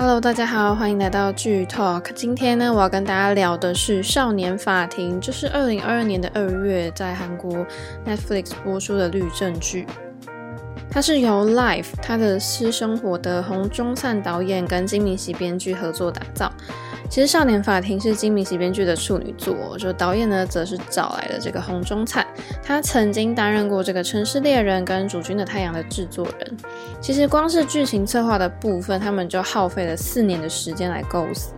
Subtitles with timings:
[0.00, 2.12] Hello，大家好，欢迎来到剧 Talk。
[2.14, 7.66] 今天呢，我要跟大家聊的是《少年法庭》，就是二零二二年的二月在韩国
[8.06, 9.88] Netflix 播出的律政剧。
[10.88, 16.52] 它是由 Life 他的私生活的洪钟灿导演跟金敏喜编剧合作打造。
[17.08, 22.26] 其实《少年法庭》是金敏熙编剧的处女作，就导演呢则是找来了这个洪忠灿，
[22.62, 26.56] 他曾经担任过这个《城市猎人》跟《主君的太阳》的制作人。
[27.00, 31.54] 其实光是剧情策划的部分，他们就耗费了四年的时间来构思。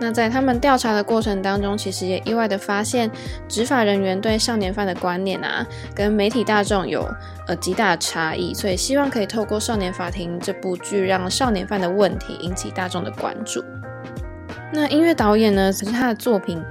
[0.00, 3.10] 那在他们调查的过程当中，其实也意外的发现，
[3.48, 7.06] 执法人员对少年犯的观念啊，跟媒体大众有
[7.46, 8.54] 呃极大的差异。
[8.54, 13.62] 所以希望可以透过《少年法庭》这部剧，让少年犯的问题引起大众的关注。
[14.72, 15.72] 那音乐导演呢？
[15.72, 16.62] 其实他的作品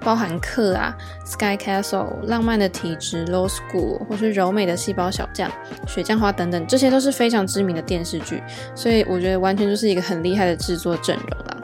[0.00, 0.94] 包含《课》啊，
[1.26, 5.50] 《Sky Castle》、浪漫的体质、Low School，或是柔美的细胞小将、
[5.86, 8.42] 雪降花等等，这些都是非常知名的电视剧，
[8.74, 11.56] 所以我觉得完全就是一个很厉害的制作阵容啦。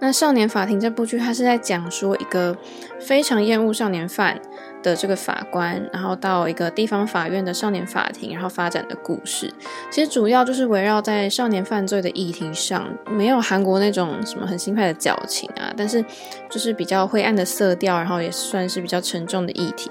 [0.00, 2.56] 那《少年法庭》这部剧，它是在讲说一个
[3.00, 4.40] 非常厌恶少年犯
[4.88, 9.52] 的这个法官，然后到一个地方法院的少年法庭，然后发展的故事。
[9.90, 16.04] 其实主要就是围绕在少年犯罪的议题上，没有韩国那种什么很新派的矫情啊，但是
[16.50, 19.90] 就是比较灰暗的色调，然后也算是比较沉重的议题，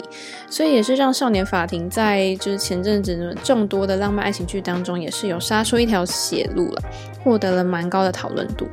[0.50, 6.82] 所以也是让《少年法庭》在就是前阵子众多的浪漫爱情剧当中，也是有杀出一条血路了，
[7.24, 8.68] 获得了蛮高的讨论度。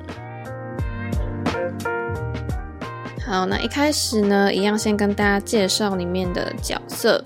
[3.35, 7.21] 好，那一开始呢，一样先跟大家介绍里面的角色。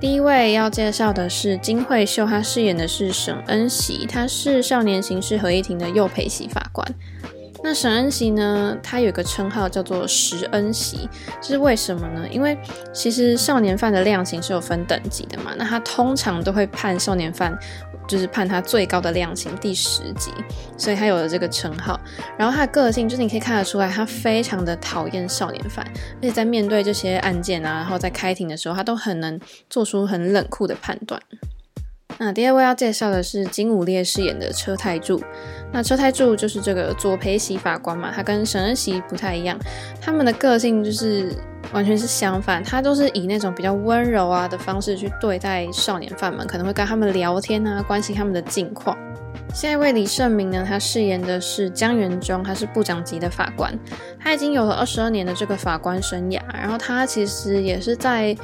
[0.00, 6.94] 第一位要介绍的是金惠秀，她饰演的是沈恩喜，她是少年刑事合议庭的右陪席法官。
[7.66, 11.08] 那沈恩锡呢，他有一个称号叫做十恩锡，
[11.40, 12.28] 这是为什么呢？
[12.30, 12.58] 因为
[12.92, 17.58] 其实少年犯的量刑是有分等级的嘛，那他通常都会判少年犯，
[18.06, 20.30] 就是判他最高的量刑第十级，
[20.76, 21.98] 所以他有了这个称号。
[22.36, 25.82] 然后他的个性就是你可以看得出来，他非常的讨厌少年犯，
[26.16, 29.40] 而且在面对这些案件啊，然后在开庭的时候，他都很能
[29.70, 31.18] 做出很冷酷的判断。
[32.18, 35.20] 那第二位要介绍的是金武烈饰演的车太柱。
[35.72, 39.58] 那车太柱就是这个左培喜法官嘛，他跟沈恩熙不太一样，
[40.00, 41.34] 他们的个性就是
[41.72, 48.96] 完全是相反，他都是以那种比较温柔啊的方式去对待少年犯们，可能会跟他们聊天啊，关心他们的近况。
[49.54, 53.72] 下一位李胜明呢，他饰演的是江元忠，他是部长级的法官，
[54.18, 58.36] 他已经有了二十二年的这个法官生涯，然后他其实也是在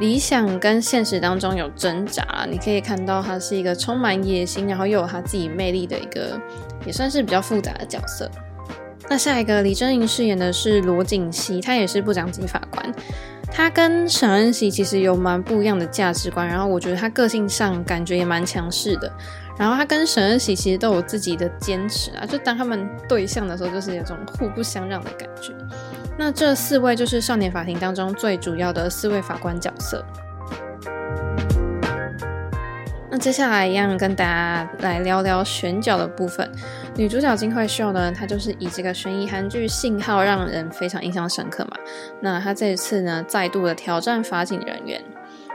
[0.00, 6.40] 理想跟现实当中有挣扎，你可以看到他是一个充满野心，然后又有他自己魅力的一个，
[6.86, 8.30] 也算是比较复杂的角色。
[9.10, 12.90] 那下一个李贞莹饰演的是罗景熙，他也是部长级法官，
[13.52, 19.12] 他跟沈恩熙其实有蛮不一样的价值观，然后我觉得他个性上感觉也蛮强势的。
[19.58, 25.52] 然后他跟沈恩锡其实都有自己的坚持啊，就当他们对象的时候，就是有种互不相让的感觉。
[26.18, 30.04] 那这四位就是少年法庭当中最主要的四位法官角色。
[33.10, 36.50] 那接下来一样跟大家来聊聊选角的部分。
[36.96, 41.76] 女主角金惠秀呢，她就是以这个悬疑韩剧《信号》让人非常印象深刻嘛。
[42.20, 45.00] 那她这一次呢，再度的挑战法警人员。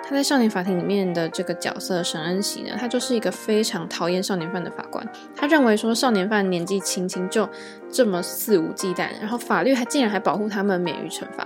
[0.10, 5.08] 他在少年法庭里面的这个角色沈恩锡呢，他就是一个非常讨厌少年犯的法官。
[5.36, 7.48] 他认为说少年犯年纪轻轻就
[7.92, 11.46] 这么肆无忌惮，然后法律还竟然还保护他们免于惩罚。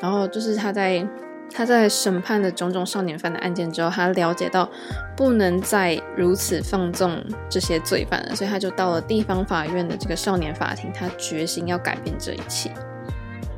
[0.00, 1.06] 然后就是他在
[1.54, 4.68] 他在审判了种种少年犯的案件之后，他了解到
[5.16, 12.72] 不能再如此放纵这些罪犯了，所以他就到了地方法院的这个少年法庭，他决心要改变这一切。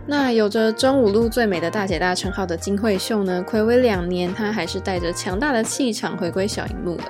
[0.07, 7.05] 那有着中五路最美的大姐大称号的金惠秀呢，睽违两年，她还是带着强大的气场回归小荧幕了。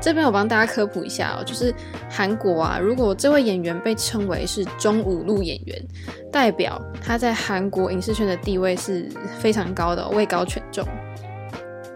[0.00, 1.72] 这边我帮大家科普一下哦，就是
[2.10, 5.82] 韩国啊，如果这位演员被称为是中五路演员，
[6.30, 9.08] 代表他在韩国影视圈的地位是
[9.38, 10.84] 非常高的，位高权重。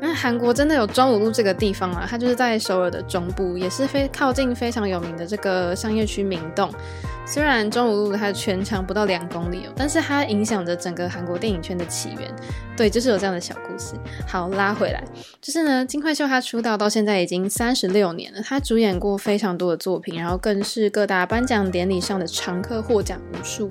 [0.01, 6.73] 那韩国真的有中五路这个地方啊，它就是在首尔的中部，也是非靠近非常有名的这个商业区明洞。
[7.27, 12.35] 虽然中五路它全长不到两公里哦，但是它影响着整个韩国电影圈的起源。
[12.77, 13.95] 对，就是有这样的小故事。
[14.27, 15.05] 好，拉回来，
[15.41, 23.69] 就是呢，金惠秀她出道到现在已经三十六年了，她主演过非常多的作品，然后更是各大颁奖典礼上的常客，获奖无数。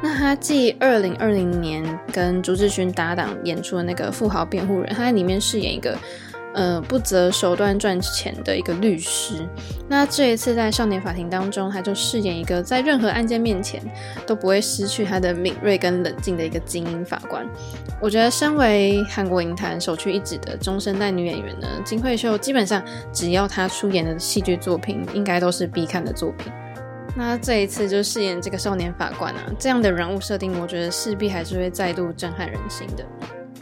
[0.00, 5.98] 那他继二零二零年跟朱智勋搭档演出的那个富豪辩护人，他在里面饰演一个
[6.54, 9.44] 呃不择手段赚钱的一个律师。
[9.88, 13.82] 那这一次在少年法庭当中，他就饰演一个在任何案件面前
[14.24, 17.44] 都不会失去他的敏锐跟冷静的一个精英法官。
[18.00, 22.80] 我觉得身为韩国影坛首屈一指的中生代女演员呢，金惠秀基本上
[23.12, 26.52] 只要她出演的戏剧作品，应该都是必看的作品。
[27.16, 33.04] 那这一次就饰演这个少年法官啊，这样的人物设定，我觉得势必还是会再度震撼人心的。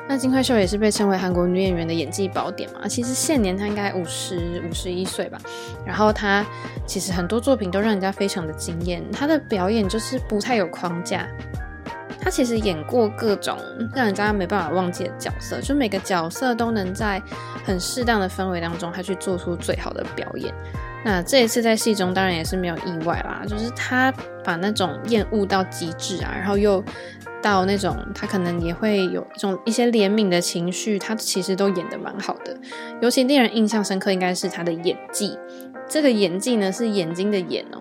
[0.09, 5.39] 那金惠秀也是被称为韩国女演员的演技宝典嘛，其实现年她应该五十五十一岁吧。
[5.85, 6.45] 然后她
[6.87, 11.27] 其实很多作品都让人家非常的惊艳，她的表演就是不太有框架。
[12.21, 13.59] 她其实演过各种
[13.95, 17.21] 让人家没办法忘记的角色，就每个角色都能在
[17.65, 20.55] 很适当的氛围当中，她去做出最好的表演。
[21.09, 24.13] 那这一次在戏中当然也是没有意外啦，就是他
[24.43, 26.83] 把那种厌恶到极致啊，然后又
[27.41, 32.57] 到那种他可能也会有一种一些怜悯的情绪，他其实都演得蛮好的。
[33.01, 35.39] 尤其令人印象深刻应该是他的演技，
[35.89, 37.81] 这个演技呢是眼睛的眼哦，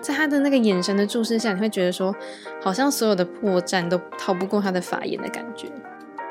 [0.00, 2.14] 在他的那个眼神的注视下，你会觉得说
[2.62, 5.66] 好像所有的破绽都逃不过他的法眼的感觉。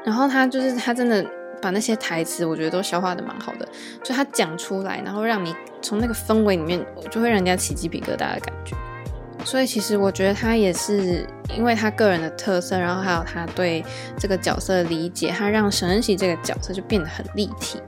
[0.05, 1.25] 然后他就是他真的。
[1.61, 3.67] 把那些台词，我觉得都消化得蛮好的，
[4.03, 8.75] 就他讲出来，然后让你从那个氛围里面，就会让人家起鸡皮疙瘩的感觉。
[9.43, 11.25] 所以其实我觉得他也是
[11.57, 13.83] 因为他个人的特色，然后还有他对
[14.17, 17.81] 这个角色的理解，他让沈恩熙这个角色就变得很立体。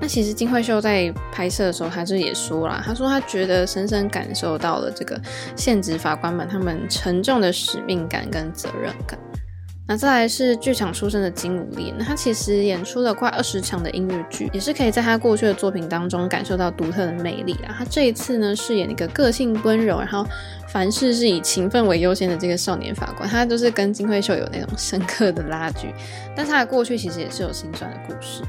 [0.00, 5.20] 那其实金惠秀在拍摄的时候，他就也说了，他说他觉得深深感受到了这个
[5.56, 9.18] 现职法官们他们沉重的使命感跟责任感。
[9.86, 17.76] 那再来是剧场出身的金武烈，他其实演出了快二十场的音乐剧，也是可以在他过去的作品当中感受到独特的魅力啊。
[17.78, 20.26] 他这一次呢，饰演一个个性温柔，然后
[20.68, 25.92] 凡事是以勤奋为优先的这个少年法官，他都是跟金惠秀有那种深刻的拉锯，
[26.34, 28.42] 但他的过去其实也是有心酸的故事。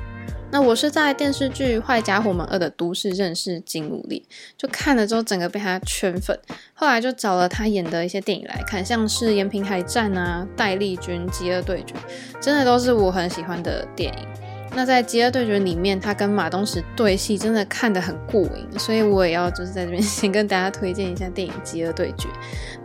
[0.56, 4.24] 那我是在电视剧《坏家伙们二》的都市认识金武烈，
[4.58, 6.40] 就看了之后整个被他圈粉，
[6.74, 11.94] 后来就找了他演的一些电影来看，像是《延平海战》啊、《戴丽君》、《饥饿对决》，
[12.40, 14.28] 真的都是我很喜欢的电影。
[14.74, 22.30] 那在《饥饿对决》里面，他跟马东石对戏，真的看得很过瘾，所以我也要就是在这边 先跟大家推荐一下电影《饥饿对决》。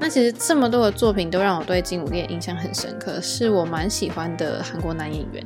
[0.00, 5.44] 那其实这么多的作品都让我对金武烈印象很深刻，是我蛮喜欢的韩国男演员。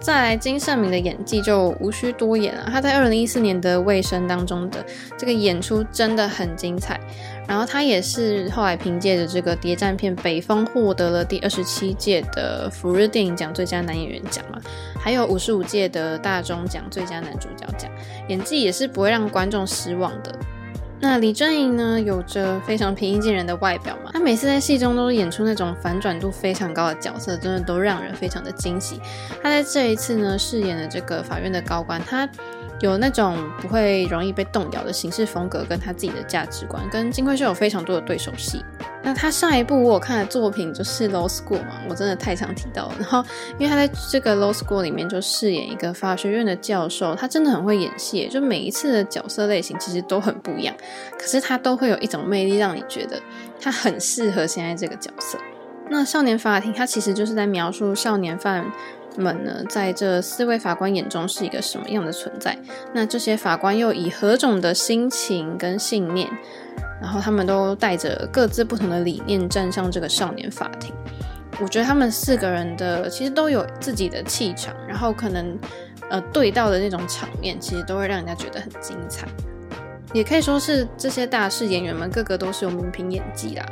[0.00, 4.84] 再来金圣民的演技就无需多言了，他在二零一四年的《卫生》当中的
[5.16, 6.98] 这个演出真的很精彩，
[7.46, 14.58] 然后他也是后来凭借着这个谍战片《北风》获得了第二十七届的福日电影奖最佳男演员奖嘛，
[14.98, 17.90] 还有五十五届的大钟奖最佳男主角奖，
[18.28, 20.34] 演技也是不会让观众失望的。
[21.00, 29.00] 那李正英呢，有着非常平易近人的外表嘛，他每次在戏中都演出那种反转度非常高的角色，真的都让人非常的惊喜。
[29.42, 32.28] 他在这一次呢，饰演了这个法院的高官，他。
[32.80, 38.64] 有那种不会容易被动摇的行事风格，跟他自己的价值观，跟金惠秀有非常多的对手戏。
[39.02, 42.94] 那他上一部我看的作品就是《Law School》嘛，我真的太常提到了。
[42.98, 43.24] 然后，
[43.58, 50.74] 因为他在这个《Law School》里面就饰演一个法学院的教授，他真的很会演戏，就每一次的角色类型其实都很不一样，
[51.18, 53.20] 可是他都会有一种魅力，让你觉得
[53.60, 55.38] 他很适合现在这个角色。
[55.88, 58.64] 那《少年法庭》他其实就是在描述少年犯。
[59.16, 62.56] 们呢，在这四位法官眼中是一个什么样的存在？
[62.94, 66.28] 那这些法官又以何种的心情跟信念，
[67.00, 70.94] 然后他们都带着各自不同的理念站上这个少年法庭。
[71.60, 75.58] 我觉得他们四个人的其实都有自己的气场，然后可能
[76.08, 79.26] 呃对到的那种场面，其实都会让人家觉得很精彩。
[80.12, 83.66] 也可以说是这些大势演员们个个都是有名凭演技啦。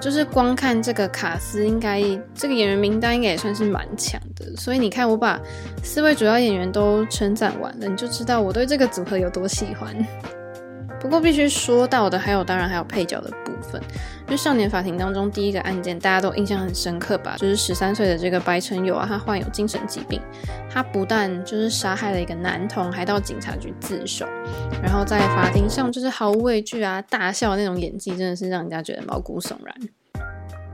[0.00, 2.02] 就是光看这个卡斯，应该
[2.34, 4.56] 这个演员名单应该也算是蛮强的。
[4.56, 5.40] 所以你看，我把
[5.82, 9.94] 四位主要演员都称赞完了，你就知道我对这个组合有多喜欢。
[11.00, 13.80] 不过必须说到的还有，当然还有配角的部分。
[14.26, 17.36] 就少年法庭当中第一个案件，大家都印象很深刻吧？
[17.38, 20.20] 就是十三岁的这个白成友啊，他患有精神疾病，
[20.70, 24.26] 他不但就是杀害了一个男童，还到警察局自首，
[24.82, 29.74] 然后在法庭上就是毫无畏惧啊，大笑那种演技，真的是让人家觉得毛骨悚然。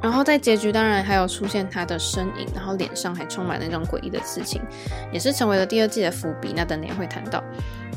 [0.05, 4.61] 然后在结局当然还有出现他的身影，然后脸上还充满那种诡异的刺青，
[5.11, 6.53] 也是成为了第二季的伏笔。
[6.55, 7.43] 那等点会谈到。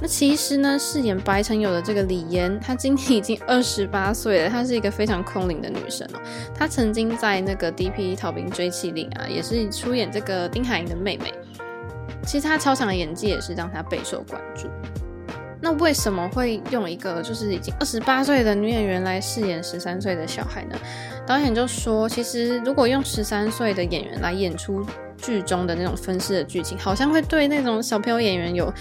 [0.02, 6.22] 那其实呢，饰演白成友的这个李嫣，她今年已经二十八岁了，她是一个非常空灵的女生哦。
[6.56, 8.16] 她曾经在那个《D.P.
[8.16, 11.34] 逃兵追缉令》啊，也是出演这个丁海寅的妹妹。
[12.24, 14.70] 其实她超强的演技也是让她备受关注。
[15.62, 20.76] 那为什么会用一个就是已经二十八岁的女演员来饰演十三岁的小孩呢？
[21.26, 24.86] 导演就说，其实如果用十三岁的演员来演出。
[25.20, 28.72] 剧中的那种分尸的剧情，好像会对那种小朋友演员有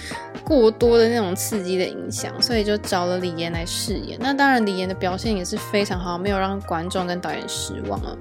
[0.44, 4.18] 过多的那种刺激的影响，所以就找了李岩来饰演。
[4.20, 8.14] 那当然，李岩的表现也是非常好，没有让观众跟导演失望了。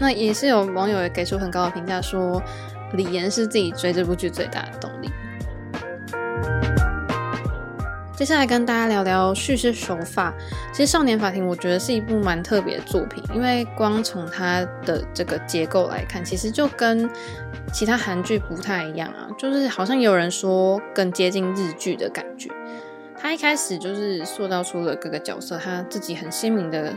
[0.00, 2.42] 那也是有网友也给出很高的评价，说
[2.94, 5.08] 李岩是自己追这部剧最大的动力。
[8.18, 10.34] 接下来跟大家聊聊叙事手法。
[10.72, 17.08] 其实《少年法庭》我觉得是一部蛮特别的作品，因为光从它的这个结构来看，其实就跟
[17.72, 22.50] 其他韩剧不太一样啊，就是好像有人说更接近日剧的感觉。
[23.16, 26.92] 他一开始就是塑造出了各个角色他自己很鲜明的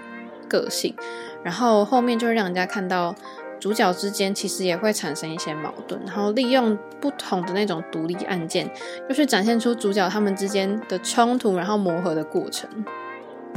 [0.50, 0.96] 个性，
[1.44, 3.13] 然后后面就让人家看到。
[3.62, 8.68] 主角之间其实也会产生一些矛盾，然后利用不同的那种独立案件，
[9.08, 12.68] 就是展现出主角他们之间的冲突，然后磨合的过程。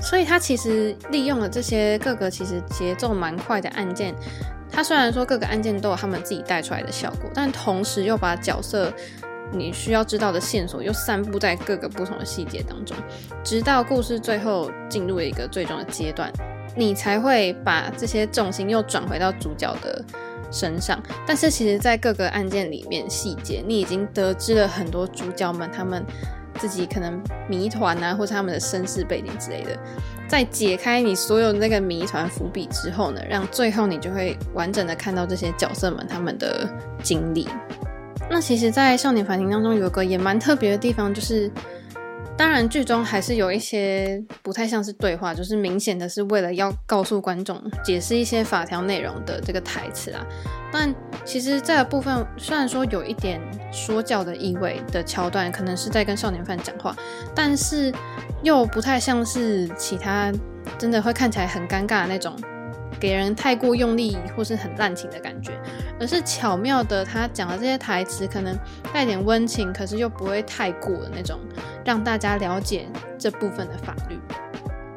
[0.02, 4.14] 所以他其实利用了这些各个其实节奏蛮快的案件，
[4.70, 8.92] 他虽然说各个案件都有他们自己带出来的效果，但同时又把角色
[9.52, 12.94] 你需要知道的线索又散布在各个不同的细节当中，
[13.42, 16.30] 直到故事最后进入了一个最终的阶段。
[16.76, 20.04] 你才会把这些重心又转回到主角的
[20.50, 26.04] 身上，但是其实，在各个案件里面细节，你已经得知了很多主角们他们
[26.58, 29.78] 自己可能谜团啊，或是他们的身世背景之类的。
[30.28, 36.68] 在解开你所有那个谜团伏笔之后呢，让最后你就会完整的看到这些角色们他们的
[37.02, 37.48] 经历。
[38.30, 41.50] 那其实，在《少年法庭》当中，有个也蛮特别的地方，就是。
[42.36, 50.26] 当然，剧中还是有一些不太像是对话，就是明显的是为了要告诉观众解释一些法条内容的这个台词啊。
[50.72, 50.92] 但
[51.24, 53.40] 其实这个部分虽然说有一点
[53.72, 56.94] 说教的意味的桥段，可能是在跟少年犯讲话，
[57.36, 57.92] 但是
[58.42, 60.32] 又不太像是其他
[60.76, 62.36] 真的会看起来很尴尬的那种。
[63.04, 65.52] 给人太过用力或是很滥情的感觉，
[66.00, 68.58] 而是巧妙的，他讲的这些台词可能
[68.94, 71.38] 带点温情，可是又不会太过的那种，
[71.84, 74.18] 让大家了解这部分的法律。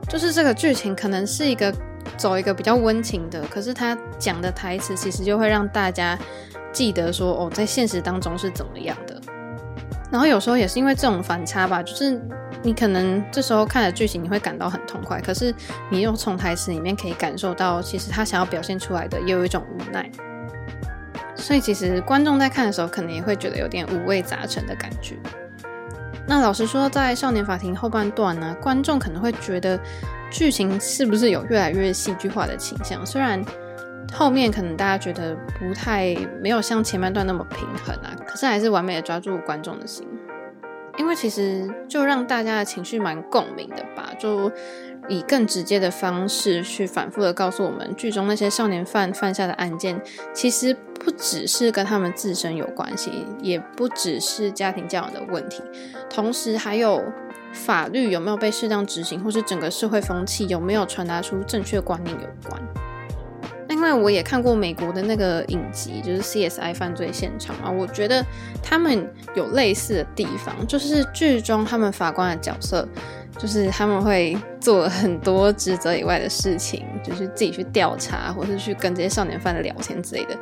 [0.08, 1.70] 就是这个剧情可能是一个
[2.16, 6.18] 走一个比较温情的，可是他讲的台词其实就会让大家
[6.72, 9.20] 记得说，哦，在现实当中是怎么样的。
[10.10, 12.22] 然后有时候也是因为这种反差吧，就是。
[12.64, 15.54] 你可能这时候看的剧情，你会感到很痛快，可是
[15.90, 20.10] 你又从台词里面可以感受到，其实他想要表现出来的也有一种无奈。
[21.36, 25.16] 所以其实观众在看的时候，可能也会觉得有点五味杂陈的感觉。
[26.28, 29.80] 那老实说，在《少年法庭》后半段呢，观众可能会觉得
[30.30, 33.06] 剧情是不是有越来越戏剧化的倾向？
[33.06, 33.42] 虽然
[34.12, 40.06] 后面可能大家觉得不太没有像前半段那么平衡啊，可是还是完美的抓住观众的心。
[40.98, 44.51] 因为其实就让大家的情绪蛮共鸣的吧，就
[45.08, 50.01] 以更直接的方式去反复的告诉我们，剧中那些少年犯犯下的案件，
[50.34, 55.62] 其实不只是跟他们自身有关系，也不只是家庭教养的问题，
[56.10, 57.04] 同时还有
[57.54, 62.62] 法律有没有被适当执行，或是整个社会风气有没有传达出正确观念有关。
[63.77, 67.69] 另外，我也看过美国的那个影集，就是 CSI 犯罪现场啊。
[67.69, 68.25] 我觉得
[68.63, 72.88] 他们有类似的地方，就是剧中他们法官的角色，
[73.38, 80.38] 就是他们会做很多职责以外的事情，就是自己去调查，或是去跟这些少年犯聊天之类的。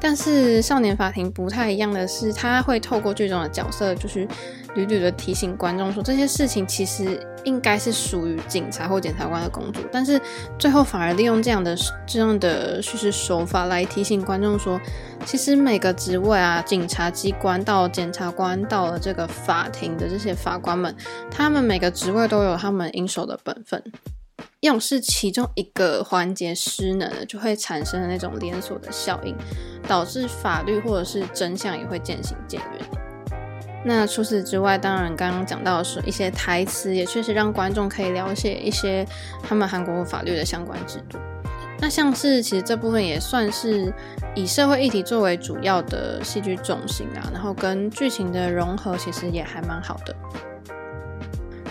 [0.00, 4.26] 但是少年法庭不太一样的是，他会透过剧中的角色，就是
[4.74, 7.20] 屡屡的提醒观众说，这些事情其实。
[7.44, 10.20] 应该是属于警察或检察官的工作，但是
[10.60, 14.80] 最后反而利用这样的这样的叙事手法来提醒观众说，
[15.26, 20.94] 其实每个职位啊，警察机关到检察官到了这个法庭的这些法官们，
[21.32, 23.82] 他们每个职位都有他们应守的本分。
[24.60, 29.36] 要是其中一个环节失能了，就会产生那种连锁的效应，
[29.86, 32.80] 导致法律或者是真相也会渐行渐远。
[33.84, 39.06] 那除此之外，当然刚刚讲到的是一些台词，也确实让观众可以了解一些
[39.42, 41.18] 他们韩国法律的相关制度。
[41.80, 43.92] 那像是其实这部分也算是
[44.34, 50.16] 以社会议题作为主要的戏剧重心啊，然后跟剧情的融合其实也还蛮好的。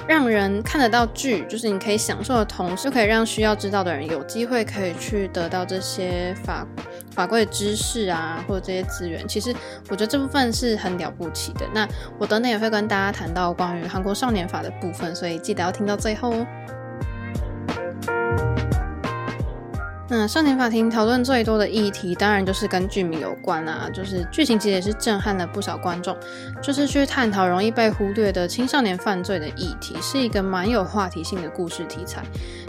[0.07, 6.67] 让人看得到剧，就是你可以享受的同时，可以让需要知道的人有机会可以去得到这些法
[7.11, 9.27] 法规的知识啊，或者这些资源。
[9.27, 9.53] 其实
[9.89, 11.65] 我觉得这部分是很了不起的。
[11.73, 16.47] 那我等等也会跟大家谈到关于韩国少年法的部分，所以记得要听到最后哦。
[20.13, 23.89] 那少年法庭讨论最多的议题，当然就是跟剧名有关啊。
[23.93, 26.13] 就是剧情其实也是震撼了不少观众，
[26.61, 32.21] 就是去探讨容易被忽略的青少年犯罪的议题，是一个蛮有话题性的故事题材。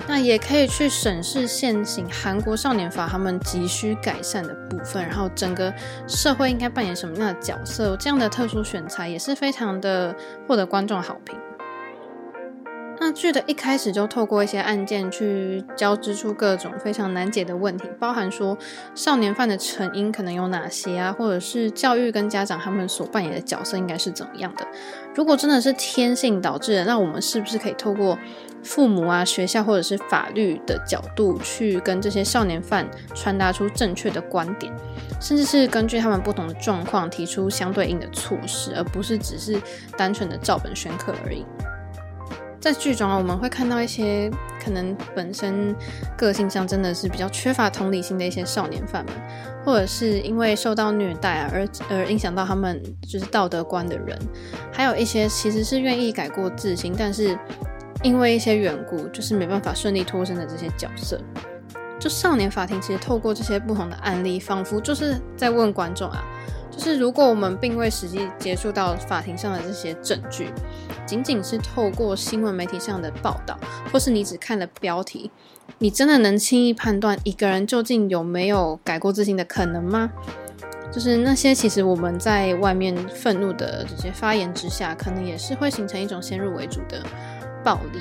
[0.06, 5.74] 那也可以去审视现行韩国少年法他们急需改善的部分，然后整个
[6.06, 7.96] 社会应该扮演什么样的角色。
[7.96, 10.14] 这样的特殊选材也是非常的
[10.46, 11.36] 获得观众好评。
[13.04, 18.56] 那剧的一开始就透过一些案件去交织出各种非常难解的问题，包含说
[18.94, 24.64] 少年犯的成因可能有哪些啊，或者是教育跟家长他们所扮演的角色应该是怎么样的。
[25.16, 28.16] 如果真的是天性导致的，那我们是不是可以透过
[28.62, 34.72] 父母啊、学校或者是法律的角度去跟这些少年犯传达出正确的观点，
[35.20, 39.60] 甚至是根据他们不同的状况提出相对应的措施，而不是只是
[39.98, 41.44] 单纯的照本宣科而已。
[42.62, 44.30] 在剧中啊，我们会看到一些
[44.64, 45.74] 可能本身
[46.16, 49.12] 个性上真的是比较缺乏同理心的一些少年犯们，
[49.64, 54.16] 或者是因为受到虐待啊而而影响到他们就是道德观的人，
[54.72, 57.36] 还有一些其实是愿意改过自新，但是
[58.00, 61.20] 因为一些缘故就是没办法顺利脱身的这些角色。
[61.98, 66.22] 就少年法庭其实透过这些不同的案例，仿佛就是在问观众啊。
[66.70, 70.48] 就是如果我们并未实际接触到法庭上的这些证据，
[71.12, 73.54] 仅仅是透过新闻媒体上的报道，
[73.92, 75.30] 或是你只看了标题，
[75.76, 80.10] 你真的能轻易判断一个人究竟有没有改过自新的可能吗？
[80.90, 87.02] 就是那些其实我们在外面愤怒的这些发言之下，可能也是会形成一种先入为主的
[87.62, 88.00] 暴力。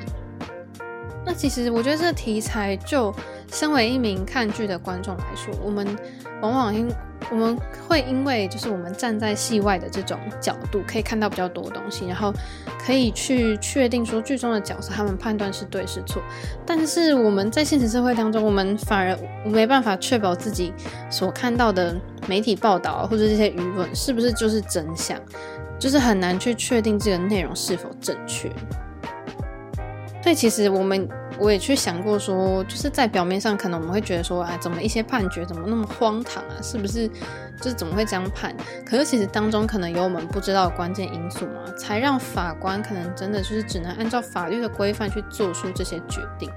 [1.25, 3.13] 那其实我觉得这题材，就
[3.51, 5.88] 身为一名看剧的观众来说，我们
[6.42, 6.92] 往往因
[7.30, 7.56] 我们
[7.88, 12.34] 会因为就是我们站在戏外的这种角度，可以看到比较多东西，然后
[12.84, 16.22] 可以去确定说剧中的角色他们判断是对是错。
[16.66, 20.74] 但是我们在现实社会当中，我们反而没办法确保自己
[21.12, 21.96] 所看到的
[22.28, 25.16] 媒体报道或者这些舆论是不是就是真相，
[25.78, 28.51] 就是很难去确定这个内容是否正确。
[30.22, 31.08] 所以其实我们
[31.40, 36.62] 我也去想过说，就是在表面上可能我们会觉得说，啊，怎么一些判决怎么那么荒唐啊？
[36.62, 37.08] 是不是
[37.60, 38.56] 就是怎么会这样判？
[38.86, 46.50] 可是其实当中可能有我们不知道的关键因素嘛，才让法官可能真的就是只能按照法律的规范去做出这些决定。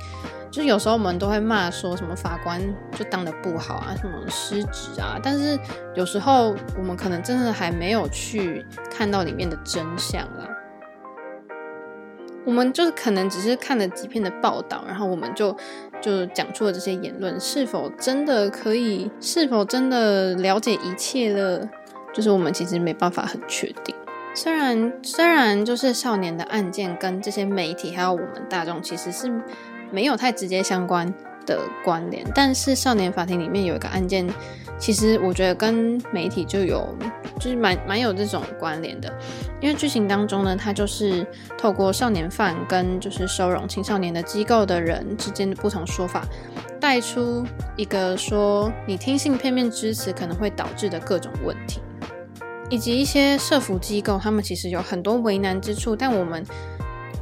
[0.51, 2.61] 就是有时候我们都会骂说什么法官
[2.97, 5.59] 就当的不好啊，什么失职啊，但是
[5.95, 10.49] 有时候我们可能真的还没有去看到里面的真相啦。
[12.45, 15.57] 我们就是可能只是看了几篇的报道，然后我们就
[16.01, 19.11] 就讲出了这些言论，是否真的可以？
[19.21, 21.69] 是否真的了解一切了？
[22.13, 23.95] 就是我们其实没办法很确定。
[24.35, 29.33] 虽然虽然就是少年的案件跟这些媒体还有我们大众其实是
[29.91, 31.13] 没有太直接相关
[31.47, 34.27] 的关联，但是少年法庭里面有一个案件。
[34.77, 36.85] 其实我觉得跟媒体就有，
[37.39, 39.11] 就是蛮蛮有这种关联的，
[39.61, 41.25] 因为剧情当中呢，它就是
[41.57, 46.27] 透过少年犯跟就是收容青少年的机构的人之间的不同说法，
[46.81, 51.81] 带出一个说你听信片面之词可能会导致的各种问题，
[52.69, 56.45] 以及一些社福机构他们其实有很多为难之处，但我们。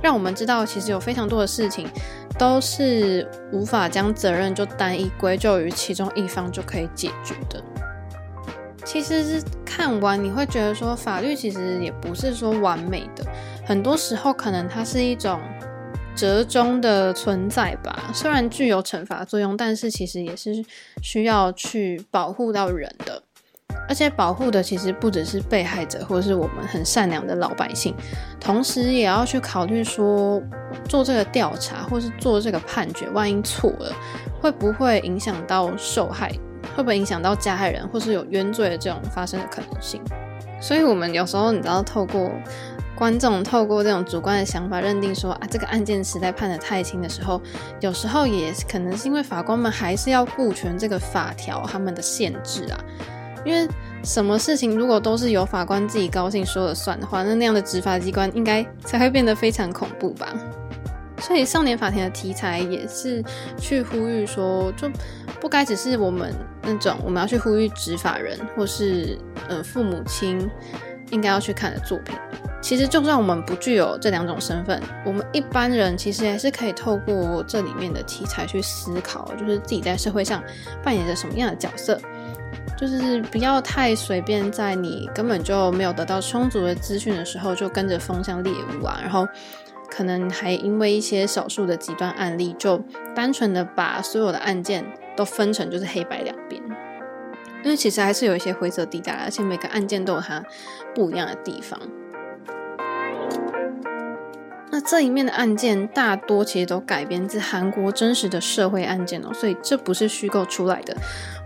[0.03, 1.89] 让我们知道，其实有非常多的事情
[2.37, 7.63] 都是无法将责任就单一归咎于其中一方就可以解决的。
[8.85, 13.25] 其实是看完你会觉得说，法律其实也不是说完美的，
[13.65, 15.41] 很多时候可能它是一种
[16.17, 18.11] 折中的存在吧。
[18.13, 20.65] 虽然具有惩罚作用，但是其实也是
[21.01, 23.23] 需要去保护到人的。
[23.89, 27.95] 而且保护的其实不只是被害者，或者是我们很善良的老百姓，
[28.41, 30.41] 同时也要去考虑说，
[30.89, 33.93] 做这个调查或是做这个判决，万一错了，
[34.41, 36.31] 会不会影响到受害，
[36.75, 40.01] 会不会影响到加害人，或是有冤罪的这种发生的可能性？
[40.61, 42.31] 所以，我们有时候你知道，透过
[42.95, 47.43] 观众透过这种主观的想法认定说啊，这个案件实在判得太轻的时候，
[47.81, 52.79] 有时候也可能是因为法官们还是要顾全这个法条他们的限制啊。
[53.45, 53.69] 因为
[54.03, 60.33] 什么事情如果都是由法官自己高兴说了算的话，那那样的执法机关应该才会变得非常恐怖吧。
[61.21, 63.23] 所以少年法庭的题材也是
[63.57, 64.91] 去呼吁说，就
[65.41, 69.17] 不该只是我们那种我们要去呼吁执法人或是
[69.49, 70.51] 呃父母亲
[71.11, 72.17] 应该要去看的作品。
[72.61, 80.43] 其实就算我们不具有这两种身份，我们一般人其实还是可以透过这里面的题材去思考，就是自己在社会上
[80.83, 82.01] 扮演着什么样的角色。
[82.77, 89.27] 就是不要太随便，在你根本就没有得到充足的资讯的时候，就跟着风向猎物啊，然后
[89.91, 92.83] 可能还因为一些少数的极端案例，就
[93.15, 94.85] 单纯的把所有的案件
[95.17, 96.63] 都分成就是黑白两边，
[97.63, 100.43] 因为其实还是有一些灰色地带，而且每个案件都有它
[100.95, 101.79] 不一样的地方。
[104.75, 110.97] 那这一面的案件大多其实都改编自韩国真实的社会案件哦，所以这不是虚构出来的。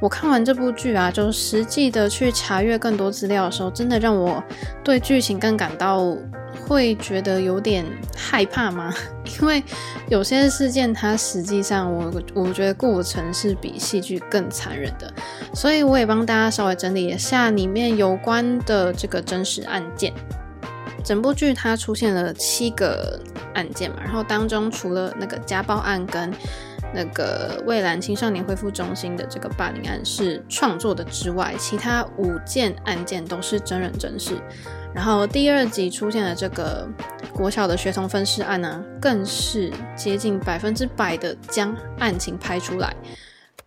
[0.00, 4.40] 我看完这部剧啊，就实际的去查阅更多资料的时候，真的让我
[4.84, 6.16] 对剧情更感到
[6.68, 7.84] 会觉得有点
[8.16, 8.94] 害怕吗？
[9.40, 9.60] 因为
[10.08, 15.12] 有些事件它实际上我我觉得过程是比戏剧更残忍的，
[15.52, 20.12] 所以我也帮大家稍微整理一下里面有关的这个真实案件。
[21.06, 23.22] 整部剧它出现了七个
[23.54, 26.32] 案件嘛，然后当中除了那个家暴案跟
[26.92, 34.34] 那个蔚蓝青少年恢复中心的这个霸凌案是创作的之外，其他五件案件都是真人真事。
[34.92, 36.88] 然后第二集出现的这个
[37.32, 42.92] 国小的学童分尸案呢，更是接近百分之百的将案情拍出来，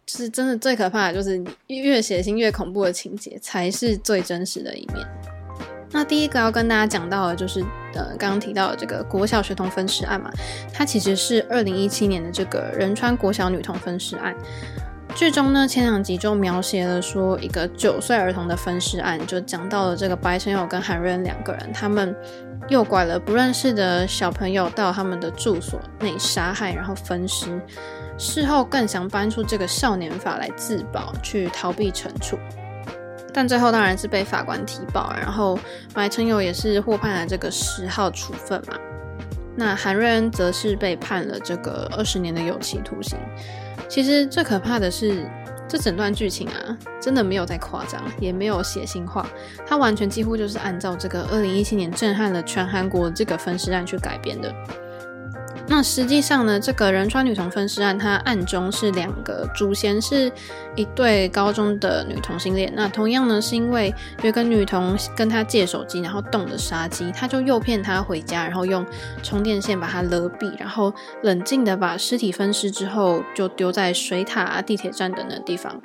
[0.08, 5.08] 是真的最可怕的就是越血腥越恐怖的情节才是最真实的一面。
[5.92, 7.62] 那第一个要跟大家讲到的，就是
[7.94, 10.32] 呃，刚刚提到的这个国小学童分尸案嘛，
[10.74, 14.36] 它其实是二零一七年的这个仁川国小女童分尸案。
[15.16, 22.16] 剧中呢，前两集就描写了说一个九岁儿童的分尸案，就讲到了这个白成友跟韩瑞恩两个人，他们
[22.68, 27.60] 诱拐了不认识的小朋友到他们的住所内杀害，然后分尸，
[28.20, 32.38] 事后更想搬出这个少年法来自保，去逃避惩处。
[33.34, 35.58] 但最后当然是被法官提报，然后
[35.94, 38.76] 白成友也是获判了这个十号处分嘛。
[39.56, 43.18] 那韩瑞恩则是被判了这个二十年的有期徒刑。
[43.88, 45.26] 其实最可怕的是，
[45.68, 49.28] 这整段剧情啊，真的没有在夸张，也没有血腥化，
[49.66, 54.54] 它完全几乎就是按照这个二零一七年震撼了全韩国这个分尸案去改编的。
[55.72, 60.32] 那实际上呢，这个仁川女童分尸案，它案中是两个主嫌是
[60.76, 62.74] 一对高中的女同性恋。
[62.76, 68.84] 那同样呢，是因为有个女童跟他借手机，然后动了杀机，他就诱骗她回家，然后用
[69.22, 75.80] 充电线把她勒毙，然后冷静的把尸体分尸之后，就丢在水塔、地铁站等的地方。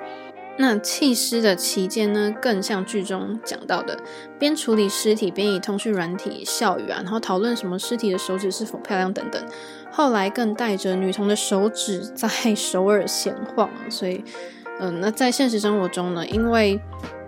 [0.57, 3.97] 那弃尸的期间呢，更像剧中讲到的，
[4.39, 9.43] 边处理尸体边以通讯软体笑语啊，然后讨论什么尸体的手指是否漂亮等等。
[9.91, 14.23] 后来更带着女童的手指在首尔闲晃，所以，
[14.79, 16.79] 嗯，那在现实生活中呢，因为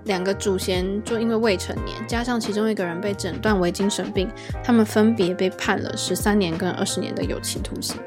[0.05, 4.29] 两个祖先就因为未成年，加上其中一个人被诊断为精神病，
[4.63, 7.97] 他们分别被判了十三年跟二十年的有期徒刑。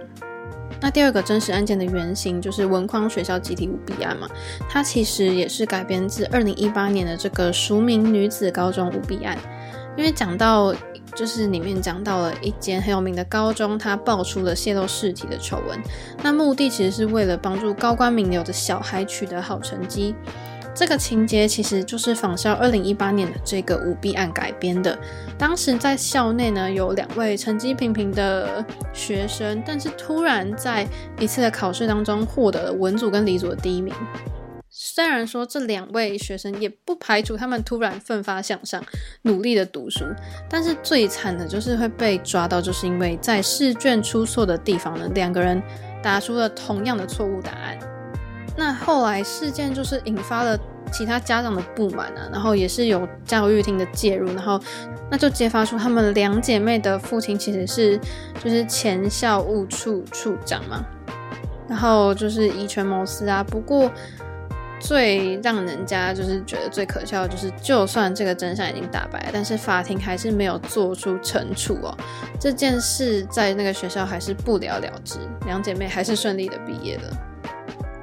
[0.80, 4.28] 那第二个真实案件的原型就是文匡学校集体舞弊案嘛，
[4.68, 9.36] 它其实也是改编自二零一八年的这个熟名女子高中舞弊案，
[9.96, 10.74] 因为讲到
[11.14, 15.78] 就是里面讲到了一间很有名的高中，它爆出了泄露试题的丑闻，
[16.22, 20.14] 那目的其实是为了帮助高官名流的小孩取得好成绩。
[20.74, 24.98] 这个情节其实就是仿效二零一八年的这个舞弊案改编的。
[25.36, 30.86] 当时在校内呢，有两位成绩平平的学生，但是突然在
[31.18, 33.92] 一次的考试当中获得了文组跟理组的第一名。
[34.72, 38.82] 虽然说这两位学生也不排除他们突然奋发向上，
[39.22, 40.04] 努力的读书，
[40.48, 45.60] 但是最惨的就是会被抓到，就是因为在试卷出错的地方呢，两个人
[46.02, 47.76] 答出了同样的错误答案。
[48.60, 50.58] 那后来事件就是引发了
[50.92, 54.60] 其他家长的不满啊，然后也是有教育厅的介入，然后
[55.10, 57.98] 那就揭发出他们两姐妹的父亲其实是
[58.44, 60.84] 就是前校务处处长嘛，
[61.66, 63.42] 然后就是以权谋私啊。
[63.42, 63.90] 不过
[64.78, 71.96] 最让人家就是觉得最可笑的就是，就算这个真相已经大白，但是法庭还是没有做出惩处哦。
[72.38, 77.29] 这件事在那个学校还是不了了之，两姐妹还是顺利的毕业了。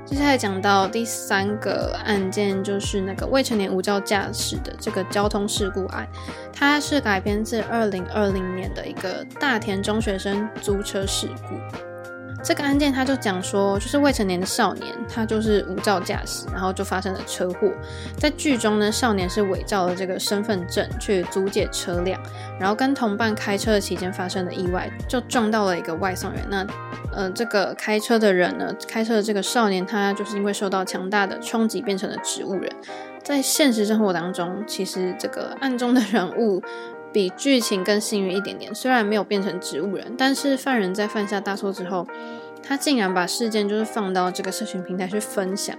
[0.07, 6.07] 接下来讲到第三个案件，就是那个未成年无照驾驶的这个交通事故案，
[6.53, 11.57] 它是改编自二零二零年的一个大田中学生租车事故。
[12.43, 17.69] 这个案件他就讲说，就是未成年的少年，他就是无照驾驶，然后就发生了车祸。
[18.17, 22.17] 在剧中呢，少年是伪造了这个身份证去租借车辆，
[22.59, 26.45] 然后跟同伴开车的期间发生了意外，就撞到了一个外送员。
[26.49, 26.65] 那
[27.11, 32.71] 呃，这个开车的人呢，开车的这个少年，他就是因为受到强大的冲击，变成了植物人。
[33.23, 36.63] 在现实生活当中，其实这个案中的人物。
[37.13, 42.07] 比剧情更幸运一点点，虽然没有变成植物人，但是犯人在犯下大错之后，
[42.61, 45.75] 他竟然把事件就是放到这个社群平台去分享，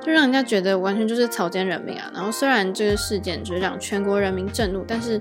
[0.00, 2.10] 就让人家觉得完全就是草菅人命啊。
[2.14, 5.20] 然后虽然这个事件就是让全国人民震怒，但是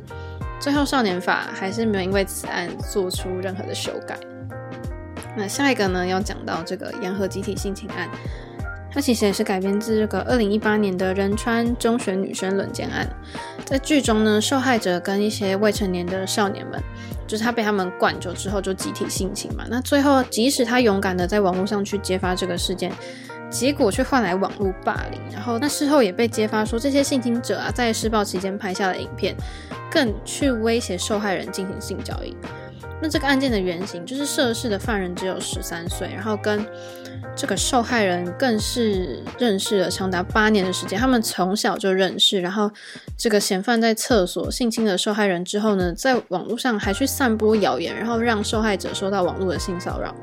[0.60, 4.18] 最后少年法还是没有因为此案做出任何的修改。
[5.38, 8.10] 那下一个呢，要讲到这个延和集体性侵案。
[8.96, 13.06] 那其实也是改编自这个二零一八年的仁川中学女生轮奸案。
[13.66, 16.82] 在剧中呢，受害者跟一些未成年的少年们，
[17.28, 19.66] 就是他被他们灌酒之后就集体性侵嘛。
[19.70, 22.90] 那最后，即使他勇敢的在网络上去揭发这个事件，
[23.50, 25.20] 结果却换来网络霸凌。
[25.34, 29.36] 然后那事后也被揭发说，这些性侵者啊，在施暴期间拍下了影片，
[29.92, 32.34] 更去威胁受害人进行性交易。
[33.02, 36.66] 那这个案件的原型就是涉事的犯人只有十三岁，然后跟
[37.36, 42.40] 这个受害人更是认识了长达八年的时间，他们从小就认识。
[42.40, 42.72] 然后
[43.18, 50.16] 这个嫌犯在厕所性侵了受害人之后呢，在网络上还去散播谣言，然后让受害者受到网络的性骚扰。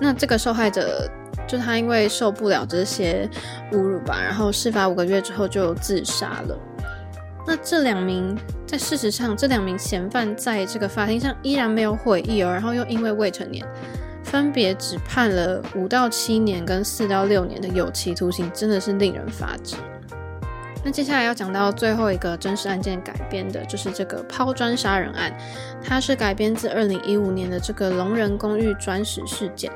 [0.00, 1.06] 那这个受害者
[1.46, 3.28] 就他因为受不了这些
[3.72, 6.58] 侮辱吧，然后事发五个月之后就自杀了。
[7.46, 13.66] 那这两名在事实上，这两名嫌犯在这个法庭上依然没有悔意哦，然后又因为未成年，
[14.22, 19.76] 分别只判了五到七年跟四到六年的有期徒刑，真的是令人发指。
[20.82, 25.30] 那接下来要讲到最后一个真实案件改编的，就是这个抛砖杀人案。
[25.84, 29.70] 它是改编自二零一五年的这个聋人公寓砖石事件。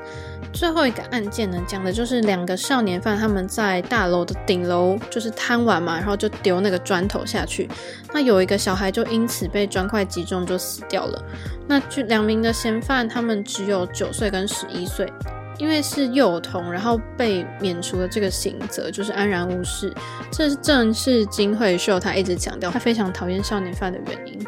[0.52, 7.68] 最后一个案件呢，讲的就是两个少年犯他们在大楼的顶楼就是贪玩嘛，然后就丢那个砖头下去。
[8.12, 11.22] 那有一个小孩就因此被砖块击中就死掉了。
[11.66, 15.12] 那就两名的嫌犯他们只有九岁跟十一岁。
[15.58, 19.92] 因为是幼童，然后被免除了这个刑责，就是安然无事。
[20.30, 24.46] 这正是金惠秀他一直强调他非常讨厌少年犯的原因。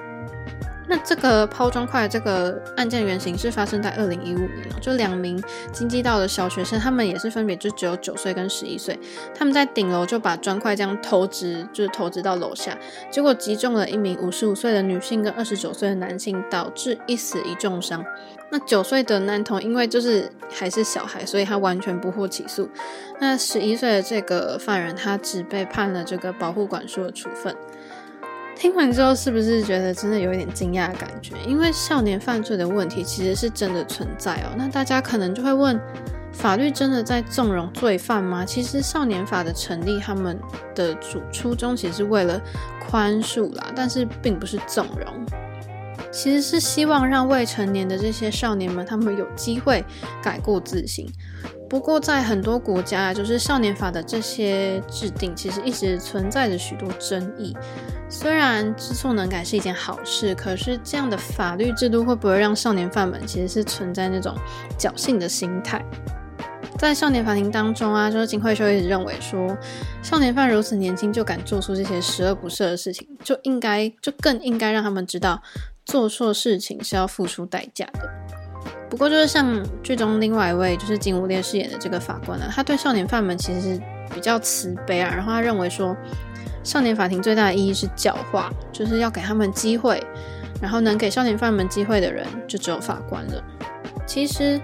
[0.89, 8.99] 那这个抛砖块这个案件原型是发生在二零一五年哦，就两名京畿道的小学生，他们也是分别就只有九岁跟十一岁，
[9.35, 12.77] 他们在顶楼就把砖块这样投掷，就是投掷到楼下，
[13.11, 18.05] 结果击中了一名五十五岁的女性跟二十九岁的男性，导致一死一重伤。
[18.49, 22.69] 那九岁的男童因为就是还是小孩，所以他完全不获起诉。
[23.19, 27.55] 那十一岁的这个犯人，他只被判了这个保护管束的处分。
[28.59, 31.35] 听完之后，是不是觉得真的有一点惊讶的感觉？
[31.47, 34.55] 因为少年犯罪的问题其实是真的存在哦。
[34.57, 35.79] 那大家可能就会问：
[36.33, 38.45] 法律真的在纵容罪犯吗？
[38.45, 40.39] 其实少年法的成立，他们
[40.75, 42.41] 的主初衷其实是为了
[42.89, 45.27] 宽恕啦，但是并不是纵容，
[46.11, 49.85] 其实是希望让未成年的这些少年们，他们有机会
[50.23, 51.07] 改过自新。
[51.69, 57.57] 不过，在很多国家，就是少年法的这些制定，其实一直存在着许多争议。
[58.09, 64.33] 虽然知错能改是一件好事，可是这样的法律制度会不会让少年犯们其实是存在那种
[64.79, 65.85] 侥幸的心态？
[66.79, 69.57] 在少年法庭当中啊，就是金惠秀一直认为说，
[70.03, 75.43] 少年犯如此年轻就敢做出这些十恶不赦的事情，就应该就更应该让他们知道，
[75.85, 78.46] 做错事情是要付出代价的。
[78.89, 83.81] 不过，就是像剧中另外一位就是金无烈饰演的这个法官呢，他对少年犯们其实是
[84.15, 85.13] 比较慈悲啊。
[85.15, 85.97] 然后他认为说，
[86.63, 90.03] 少年法庭最大的意义是教化，就是要给他们机会。
[90.59, 93.45] 然后能给少年犯们机会的人，就只有法官了。
[94.07, 94.59] 其实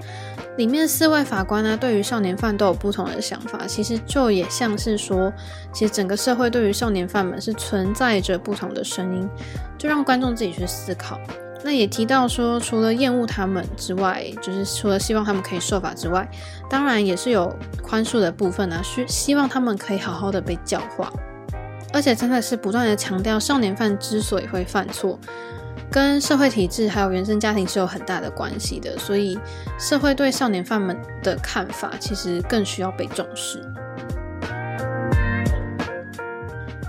[0.57, 3.67] 里面四位法官呢，对于少年犯都有不同的想法。
[3.67, 5.31] 其实就也像是说，
[5.71, 9.29] 其实整个社会对于少年犯们是存在着不同的声音，
[9.77, 11.21] 就让观众自己去思考。
[11.64, 16.29] 那也提到说，除了厌恶他们之外，就是除了希望他们可以受罚之外，
[16.68, 21.12] 当然也是有宽恕的部分啊，希希望他们可以好好的被教化，
[21.92, 25.16] 而且真的是不断的强调，少年犯之所以会犯错，
[25.88, 29.38] 跟社会体制还有原生家庭是有很大的关系的，所以
[29.79, 33.71] 社会对少年犯们的看法，其实更需要被重视。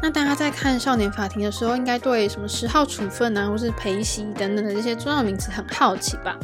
[0.03, 6.37] 那大家在看少年法庭的时候，应该对什么十号处分啊，或是陪席等等的这些重要名词很好奇吧？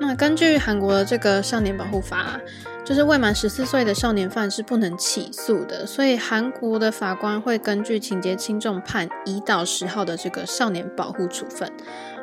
[0.00, 2.40] 那根据韩国的这个少年保护法，
[2.86, 11.70] 就是未满十四岁的少年犯是不能起诉的，所以韩国的法官会根据情节轻重判一到十号的这个少年保护处分，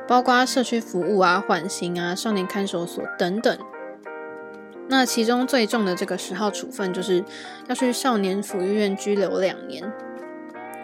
[0.08, 3.56] 包括社区服务啊、缓刑啊、少年看守所等等。
[4.88, 7.24] 那其中最重的这个十号处分，就是
[7.68, 9.84] 要去少年抚育院拘留两年。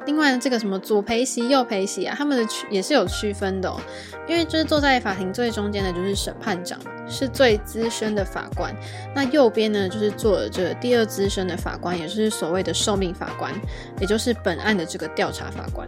[0.05, 3.79] 另外，这个什么左陪席、右陪席啊，他们的区也是有区分的哦。
[4.27, 8.73] 因为就是坐在法庭最中间的，就是审判长嘛，是最资深的法官。
[9.13, 13.51] 那右边呢，就是坐这第二资深的法官，也就是所谓的受命法官，
[13.99, 15.87] 也就是本案的这个调查法官。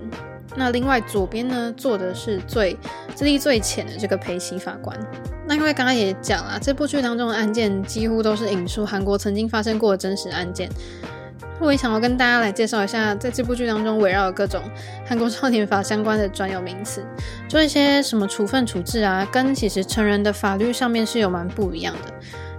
[0.56, 2.78] 那另外左边呢，坐的是最
[3.16, 4.98] 资历最浅的这个陪席法官。
[5.48, 10.70] 那因为刚刚也讲了，这部剧当中的案件几乎都是引述韩国曾经发生过的真实案件。
[11.64, 14.62] 我也想要跟大家来介绍一下，在这部剧当中围绕各种
[15.08, 17.02] 韩国少年法相关的专有名词，
[17.48, 22.14] 就一些什么处分处置啊，跟其实成人的法律上面是有蛮不一样的。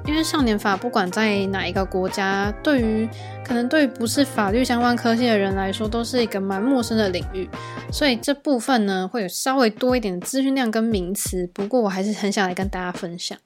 [0.07, 3.09] 因为少年法不管在哪一个国家，对于
[3.47, 7.49] 可能对于不是法律相关科系的人来说，都是一个蛮陌生的领域，
[7.93, 11.47] 所以这部分呢会有稍微多一点的资讯量跟名词。
[11.53, 13.39] 不过我还是很想来跟大家分享。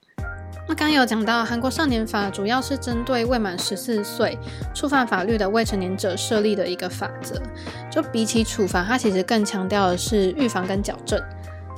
[0.69, 4.39] 那刚有讲到，韩国少年法主要是针对未满十四岁
[4.75, 7.41] 触犯法律的未成年者设立的一个法则。
[7.91, 11.19] 就比起处罚，它其实更强调的是预防跟矫正。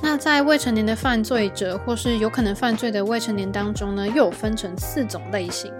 [0.01, 5.71] 那在未成年的犯罪者或是有可能犯罪的未成年当中呢，又有分成四种类型，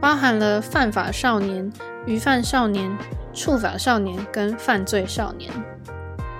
[0.00, 1.72] 包含了犯法少年、
[2.06, 2.96] 虞犯少年、
[3.32, 5.50] 触法少年跟犯罪少年。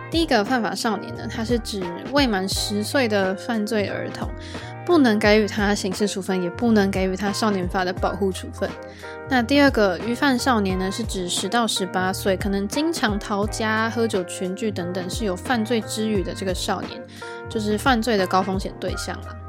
[0.08, 1.82] 第一个犯法少年呢，它是指
[2.12, 4.28] 未满十岁的犯罪儿童，
[4.84, 8.68] 不能给予他刑事处分，也不能给予他少年法的保护处分。
[9.28, 17.02] 那第二个预犯少年呢，是指十到十八岁，可能经常逃家、喝酒群聚等等，是有犯罪之虞的这个少年，
[17.48, 19.43] 就是犯罪的高风险对象了。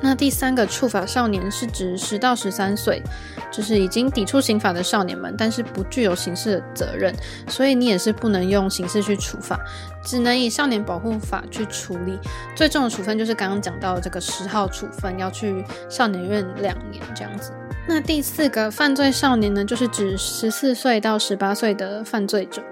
[0.00, 3.02] 那第三个触法少年是指十到十三岁，
[3.50, 7.12] 就是已经抵触刑法的少年们，但是不具有刑事的责任，
[7.48, 9.58] 所以你也是不能用刑事去处罚，
[10.04, 12.16] 只能以少年保护法去处理。
[12.54, 17.52] 最重的处分就是刚刚讲到的这个十号处分，要去少年院两年这样子。
[17.88, 22.62] 那第四个犯罪少年呢，就是指十四岁到十八岁的犯罪者，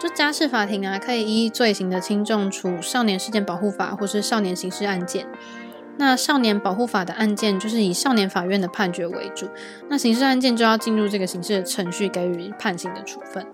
[0.00, 5.26] 就家事法庭啊，可以依罪行的轻重处少年事件保护法或是少年刑事案件。
[5.98, 9.48] 那少年保护法的案件就是以少年法院的判决为主，
[9.88, 13.46] 那刑事案件就要进入这个刑事的程序，给予判刑的处分。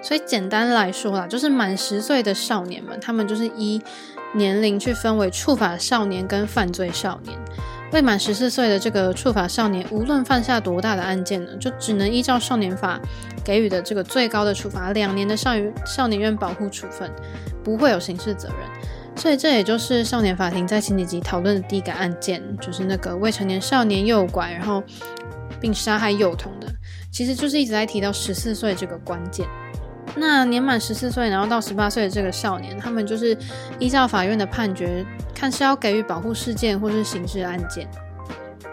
[0.00, 3.82] 所以简单来说啦，就是满十岁的少年们，他们就是依
[4.34, 7.36] 年龄去分为触法少年跟犯罪少年。
[7.90, 13.00] 未满十四岁的这个触法少年，无论犯下多大的案件呢，就只能依照少年法
[13.42, 17.10] 给予的这个最高的处罚，两年的少于少年院保护处分，
[17.64, 18.58] 不会有刑事责任。
[19.18, 24.80] 所以这也就是少年法庭在前几集讨论的第一个案件，就是那个未成年少年诱拐，然后
[25.60, 26.68] 并杀害幼童的，
[27.10, 29.44] 其实就是一直在提到十四岁这个关键。
[30.14, 33.36] 那年满十四岁，然后到十八岁的这个少年，他们就是
[33.80, 35.04] 依照法院的判决，
[35.34, 37.88] 看是要给予保护事件或是刑事案件。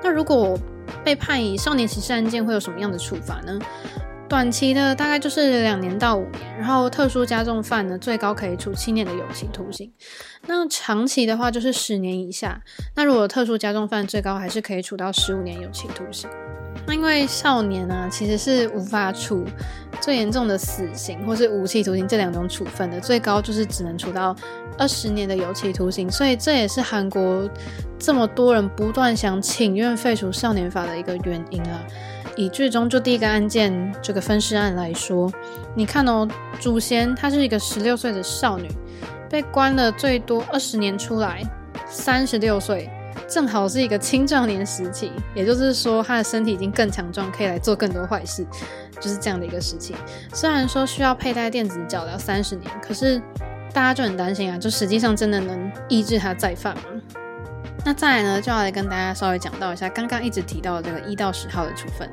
[0.03, 0.57] 那如果
[1.03, 3.59] 被判以少年刑事案件，会有什么样的处罚呢？
[4.27, 9.91] 短期的大概就是两年到五年，然后特殊加重犯呢，最高可以处七年的有期徒刑。
[10.47, 12.59] 那长期的话就是十年以下。
[12.95, 16.27] 那如果特殊加重犯，最高还是可以处到十五年有期徒刑。
[16.87, 19.45] 那因为少年呢，其实是无法处
[20.01, 24.35] 最严重的死刑或是无期徒刑这两种处分的，最高就是只能处到
[24.77, 26.09] 二十年的有期徒刑。
[26.11, 27.47] 所以这也是韩国
[27.99, 31.79] 这么多人不断想请愿废除少年法的一个原因啊。
[32.35, 35.31] 以剧中就第一个案件这个分尸案来说，
[35.73, 36.27] 你看哦，
[36.59, 38.69] 主嫌她是一个十六岁的少女，
[39.29, 41.43] 被关了最多二十年出来，
[41.87, 42.89] 三十六岁。
[43.27, 48.45] 正好是一个青壮年时期，也就是说，他的身体已经更强壮，可以来做更多坏事，
[48.99, 49.95] 就是这样的一个时期。
[50.31, 53.19] 虽然说需要佩戴电子脚镣三十年，可是
[53.73, 56.83] 大家就很担心啊，就实际上真的能抑制他再犯吗？
[57.85, 62.09] 那再来呢，就要来跟大家稍微讲到一下刚刚一直提到的这个一到十号的处分。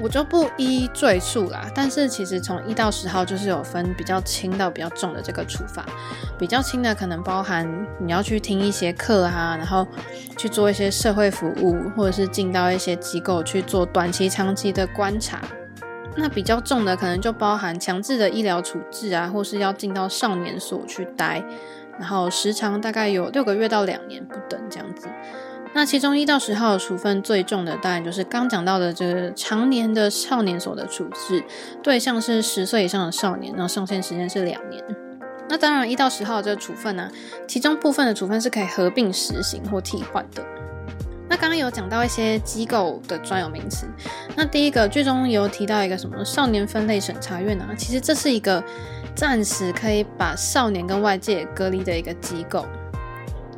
[0.00, 5.84] 我就不一一赘述啦，但是其实从一到十号就是有分比较轻到比较重的这个处罚，
[6.38, 9.86] 比较轻的可能包含你要去听一些课哈，然后
[10.38, 15.40] 去做一些社会服务，或者是进到一些机构去做短期、长期的观察。
[16.16, 21.42] 那比较重的可能就包含强制的医疗处置啊，或是要进到少年所去待，
[22.00, 25.06] 然后时长大概有六个月到两年不等这样子。
[25.72, 31.44] 那其中一到十号处分最重的，当然就是刚讲到的这个常年的少年所的处置，
[31.80, 34.82] 对象是十岁以上的少年，那上限时间是两年。
[35.48, 37.08] 那当然一到十号这个处分呢，
[37.46, 40.42] 其中部分的处分是可以合并实行或替换的。
[41.28, 43.86] 那刚刚有讲到一些机构的专有名词，
[44.34, 48.60] 那第一个剧中有提到一个什么少年分类审查院啊，其实这是一个
[49.14, 52.66] 暂时可以把少年跟外界隔离的一个机构。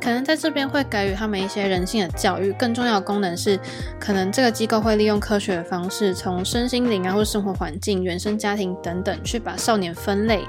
[0.01, 3.57] 可能在这边会给予他们一些人性的教育，更重要的功能是，
[3.97, 10.43] 可能这个机构会利用科学的方式，从身心灵啊，或生活环境、原生家庭等等，去把少年分类，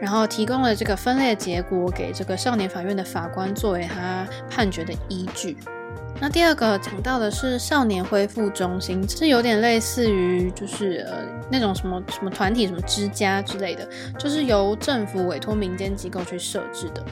[0.00, 5.56] 然后提供了这个分类的结果给这个少年法院的法官作为他判决的依据。
[6.20, 17.02] 那第二个讲到的是少年恢复中心，是有点类似于就是呃那种什么什么团体、什么之家之类的，就是由政府委托民间机构去设置的。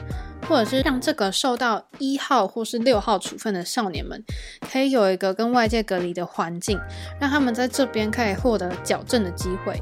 [0.47, 4.23] 或者是让这个受到一号或是六号处分的少年们，
[4.71, 6.79] 可以有一个跟外界隔离的环境，
[7.19, 9.79] 让他们在这边可以获得矫正的机会。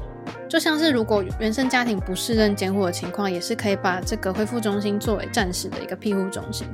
[0.48, 6.66] 就像是如果原生家庭不适任监护的情况，也是可以把这个恢复中心作为暂时的一个庇护中心。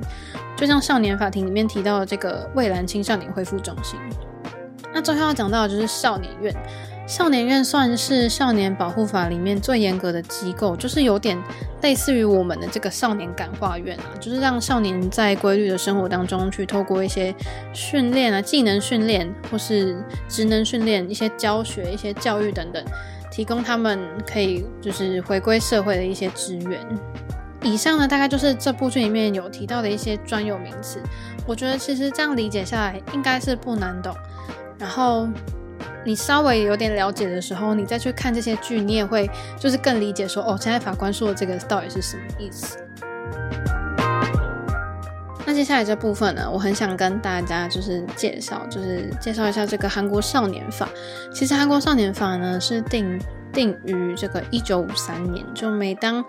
[0.55, 3.99] 就像少年法庭里面提到的这个蔚蓝青少年恢复中心。
[4.93, 6.55] 那最后要讲到的就是少年院。
[7.07, 11.37] 少年院算是少年保护法里面最严格的机构，就是有点
[11.83, 17.31] 类似于我们的这个少年感化院啊，就是让少年在规律的生活当中去透过一些
[17.73, 19.95] 训练啊、技能训练或是
[20.27, 22.83] 职能训练、一些教学、一些教育等等，
[23.35, 26.79] 提供他们可以就是回归社会的一些资源。
[27.61, 31.01] 以上呢，大概就是这部剧里面有提到的一些专有名词。
[31.45, 34.15] 我觉得其实这样理解下来应该是不难懂，
[34.79, 35.27] 然后。
[36.07, 39.27] 你稍微有点了解的时候，你再去看这些剧，你也会
[39.59, 42.77] 就是更理解说，哦，现在法官说的这个到底是什么意思。
[45.45, 50.89] 那接下来这部分呢，我很想跟大家就是介绍，就是介绍一下这个韩国少年法。
[51.33, 53.19] 其实韩国少年法呢是定。
[53.53, 56.21] 定于这个一九五三年，就每当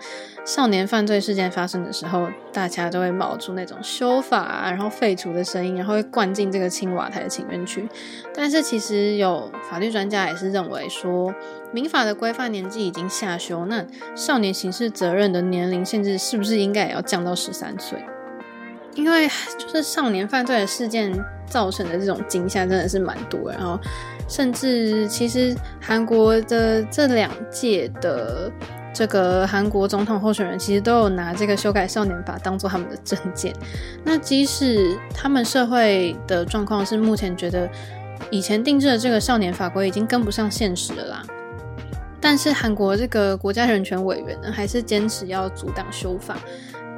[0.45, 7.85] 少年犯罪事件发生的时候，大家都会冒出那种修法啊，然后废除的声音，然后会灌进这个青瓦台的请愿区。
[8.33, 11.35] 但是其实有法律专家也是认为说，
[11.73, 18.01] 民法的规范年纪已经下修，那少年刑事责任的年龄限制是不是应该也要降到十三岁？
[18.97, 21.13] 因为就是少年犯罪的事件
[21.45, 23.79] 造成的这种惊吓真的是蛮多，然后。
[24.29, 28.51] 甚至其实韩国的这两届的
[28.93, 33.53] 这个韩国总统候选人，其实都有拿这个修改少年法当做他们的政见。
[34.03, 37.69] 那即使他们社会的状况是目前觉得
[38.29, 41.23] 以前定制的这个少年法规已经跟不上现实了啦，
[42.19, 46.35] 但是韩国这个国家人权委员呢，还是坚持要阻挡修法，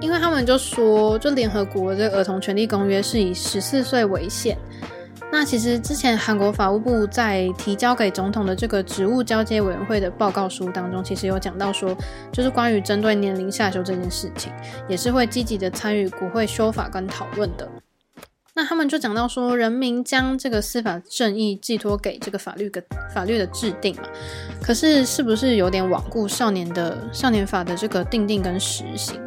[0.02, 4.58] 因为他们就说，就联合国这个儿童权利公约是以十四岁为限。
[5.32, 11.96] 那其实之前韩国法务部在提交给总统的这个职务交接委员会的报告书当中，其实有讲到说，
[12.32, 14.52] 就是关于针对年龄下修这件事情，
[14.88, 17.70] 也是会积极的参与国会修法跟讨论的。
[18.56, 22.82] 那他们就讲到说，人民将这个司法正义寄托给这个法律的
[23.14, 24.04] 法律的制定嘛，
[24.64, 29.22] 可是是不是有点罔顾少年的少年法的这个定定跟实行？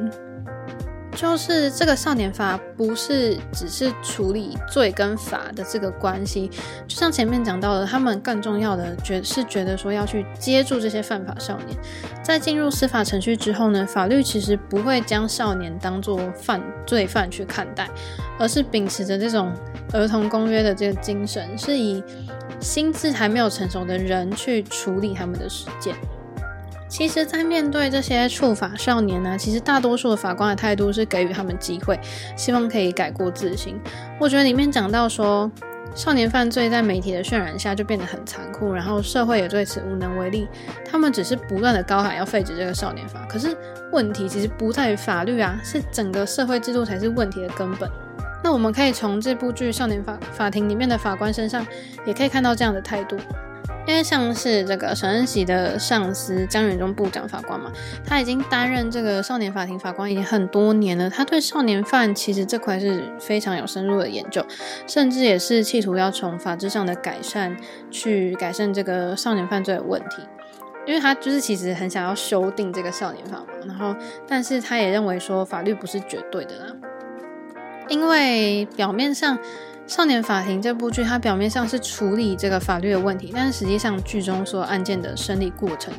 [1.15, 6.51] 就是这个少年法不是只是处理罪跟罚的这个关系，
[6.89, 11.79] 就像前面讲到的，他们更重要的觉是觉得说要去接住这些犯法少年，
[12.25, 17.89] 在进入司法程序之后呢，法律其实不会将少年当作犯罪犯去看待，
[18.39, 19.53] 而是秉持着这种
[19.93, 22.03] 儿童公约的这个精神，是以
[22.59, 25.95] 心智还没有成熟的人去处理他们的事件。
[26.93, 31.99] 其实，在面对这些触法少年呢，其实大多数的法官的态度是给予他们机会，
[32.37, 33.81] 希望可以改过自新。
[34.21, 35.51] 我觉得里面讲到说，
[35.95, 40.47] 少年犯罪在媒体的渲染下就变得很残酷，然后社会也对此无能为力。
[40.85, 43.57] 他们只是不断的高喊要废止这个少年法，可是
[43.91, 47.91] 问题其实不在于法律啊，是整个社会制度才是问题的根本。
[48.45, 51.67] 那我们可以从这部剧《少年法法庭》里面的法官身上，
[52.05, 53.17] 也可以看到这样的态度。
[53.85, 57.73] 因为像是这个沈恩锡的上司姜远忠部长法官嘛，
[58.07, 61.11] 他已经担任这个少年法庭法官已经很多年了。
[61.11, 64.45] 他对少年犯其实这块是非常有深入的研究，
[64.87, 67.57] 甚至也是企图要从法制上的改善
[67.91, 70.23] 去改善这个少年犯罪的问题。
[70.87, 73.95] 因为他就是其实很想要修订这个少年法嘛，然后
[74.29, 76.67] 但是他也认为说法律不是绝对的啦，
[77.89, 79.37] 因为表面上。
[79.87, 85.93] 《少年法庭》这部剧，它表面上是处理这个法律的问题，但是实际上剧中所有案件的审理过程，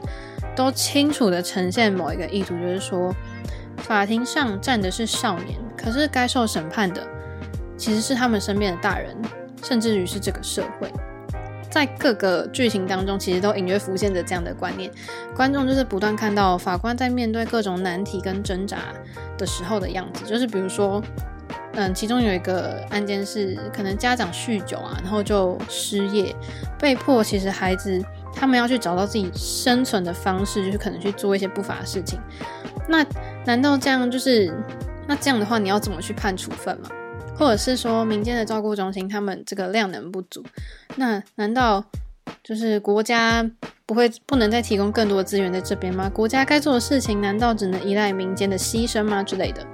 [0.55, 3.13] 都清楚地呈现某一个意图，就是说，
[3.77, 7.05] 法庭上站的是少年，可是该受审判的
[7.77, 9.15] 其实是他们身边的大人，
[9.61, 10.91] 甚至于是这个社会。
[11.69, 14.89] 在各个剧情当中，其实都隐约浮现着这样的观念，
[15.35, 18.77] 观众就是不断看到法官在面对各种难题跟挣扎
[19.37, 20.99] 的时候的样子，就是比如说。
[21.73, 26.35] 嗯，其中有一个案件是可能家长酗酒啊，然后就失业，
[26.79, 27.99] 被迫其实孩子
[28.31, 32.19] 他们要去找到自己生存的方式，就是可能去做一些不法的事情。
[32.87, 33.03] 那
[33.45, 34.53] 难道这样就是
[35.07, 36.89] 那这样的话，你要怎么去判处分吗？
[37.35, 40.43] 或者是说民间的照顾中心他们这个量能不足，
[40.97, 41.83] 那难道
[42.43, 43.43] 就是国家
[43.87, 46.07] 不会不能再提供更多的资源在这边吗？
[46.07, 49.23] 国家该做的事情难道只能依赖民间的牺牲吗？
[49.23, 49.65] 之类的。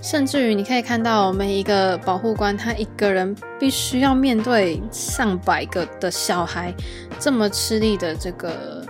[0.00, 6.72] 甚至于，你可以看到每一个保护官，他一个人必须要面对上百个的小孩，
[7.18, 8.84] 这么吃力的这个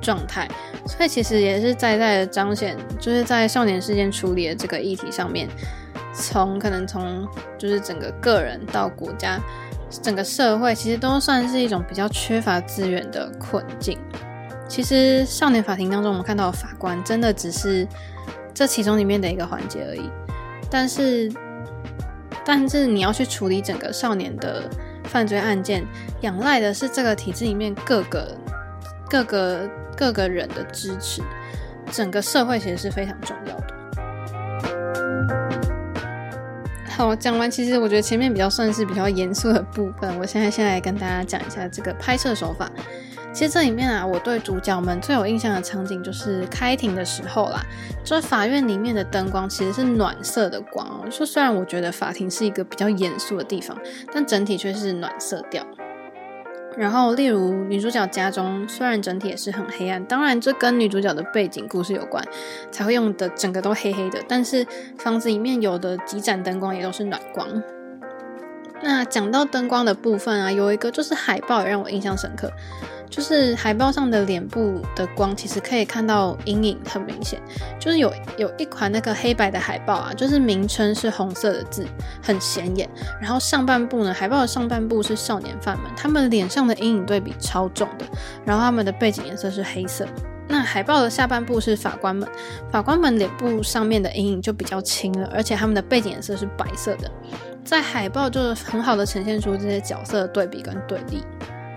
[0.00, 0.48] 状态，
[0.86, 5.48] 所以其实也是在在彰显，就是在少年事件处理的这个议题上面，
[6.12, 9.38] 从可能从就是整个个人到国家，
[10.02, 13.98] 整个社会，其实都算是一种比较缺乏资源的困境。
[14.66, 17.86] 其实少年法庭当中，我们看到的法官真的只是
[18.52, 20.10] 这其中里面的一个环节而已。
[20.70, 21.30] 但是，
[22.44, 24.68] 但是你要去处理整个少年的
[25.04, 25.86] 犯罪案件，
[26.22, 28.36] 仰赖的是这个体制里面各个
[29.08, 31.22] 各个各个人的支持，
[31.90, 33.74] 整个社会其实是非常重要的。
[36.88, 42.70] 好，讲完，其实我觉得前面比较算是比较严肃的部分，我现在先来跟大家讲一下这个拍摄手法。
[43.34, 47.60] 其实这里面啊，我对主角们最有印象的场景就是开庭的时候啦，
[48.04, 51.04] 就是法院里面的灯光其实是暖色的光哦。
[51.10, 53.76] 就虽然我觉得法庭是一个比较严肃的地方，
[54.12, 55.66] 但整体却是暖色调。
[56.78, 62.24] 然后，例如女主角家中，虽然整体也是很黑暗，当然这跟女主角的背景故事有关，
[62.70, 64.20] 才会用的整个都黑黑的。
[64.28, 64.64] 但是
[64.96, 67.48] 房子里面有的几盏灯光也都是暖光。
[68.82, 72.50] 那讲到灯光的部分啊，有一个就是海报也让我印象深刻。
[73.10, 77.40] 就是海报上的脸部的光，其实可以看到阴影很明显。
[77.78, 81.86] 就是有有一款那个黑白的海报啊，就是名称是红色的字，
[82.20, 82.90] 很显眼。
[83.22, 88.04] 然后上半部呢，海报的上半部是少年犯们，他们脸上的阴影对比超重的。
[88.44, 90.04] 然后他们的背景颜色是黑色。
[90.48, 92.28] 那海报的下半部是法官们，
[92.72, 97.08] 法官们脸部上面的阴影就比较轻了，而且他们的背景颜色是白色的。
[97.64, 101.24] 在海报就是很好的呈现出这些角色的对比跟对立。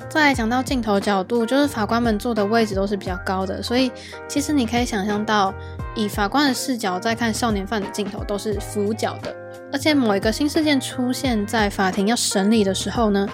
[0.09, 3.91] 再来讲到镜头角度，就是法官们坐的位置都是比较高的，所以
[4.27, 5.53] 其实你可以想象到，
[5.95, 9.35] 以法官的视角在看少年犯的镜头都是俯角的。
[9.71, 13.27] 而且某一个新事件出现在法庭要审理的时候呢，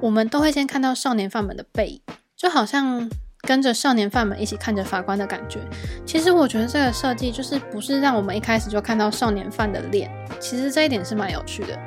[0.00, 2.00] 我们都会先看到少年犯们的背影，
[2.36, 3.08] 就好像
[3.42, 5.60] 跟着少年犯们一起看着法官的感觉。
[6.04, 10.10] 其实我觉得这个设计就是不是让我们一开始就看到少年犯的脸，
[10.40, 11.78] 其实这一点是蛮有趣的。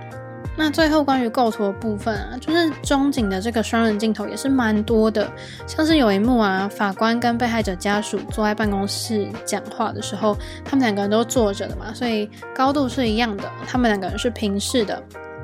[0.57, 5.31] 那最后关于构图的部分啊，就是中景的这个双人镜头也是蛮多的，
[5.65, 15.01] 像是有一幕啊，法官跟被害者家属坐在办公室讲话的时候，他们两个人都坐着的嘛，所以高度是一样的，他们两个人是平视的，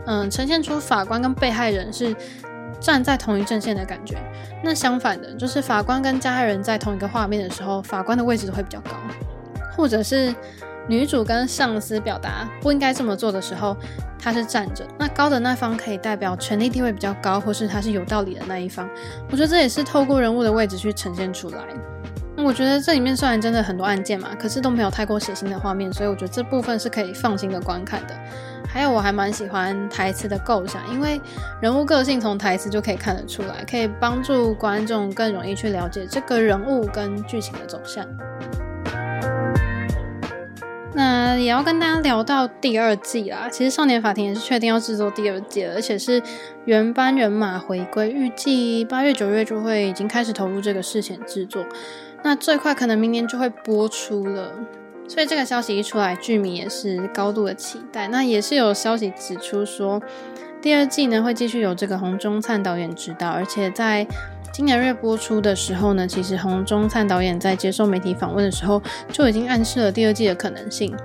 [0.07, 2.13] 嗯，呈现出法官跟被害人是
[2.80, 4.15] 站在同一阵线的感觉。
[4.63, 8.91] 那相反的，就是法官跟加害人在同一个画面的时候，法官的位置都会比较高，
[9.75, 10.34] 或者是。
[10.89, 13.75] 女主跟上司表达不应该这么做的时候，
[14.17, 14.88] 她是站着。
[14.97, 18.89] 那高的那方可以代表权力地位比较高，或是他是有道理的那一方。
[19.30, 21.57] 我觉得这也是透过人物的位置去呈现出来。
[22.38, 28.15] 我觉得这里面虽然真的很多案件嘛，可是都没有太过血腥的画面，所以我觉得这部分是可以放心的观看的。
[28.78, 31.19] 还有我还蛮喜欢台词的构想，因为
[31.59, 38.05] 人物个性从台词就可以看得出来，可以帮助观众更容易去了解这个人物跟剧情的走向。
[40.93, 43.49] 那也要跟大家聊到第二季啦。
[43.49, 46.21] 其实《少年法庭》也是确定要制作第二季，而且是
[46.65, 51.65] 原班人马回归，预计八月九月就会已经开始投入这个事前制作。
[52.23, 54.51] 那最快可能明年就会播出了。
[55.07, 58.07] 所以这个消息一出来，剧迷也是高度的期待。
[58.07, 60.01] 那也是有消息指出说，
[60.61, 64.05] 第二季呢会继续由这个洪忠灿导演执导，而且在。
[64.53, 68.81] 今年月播出的时候呢，其实洪忠灿导演在接受媒体访问的时候
[69.11, 70.95] 就已经暗示了第二季的可能性，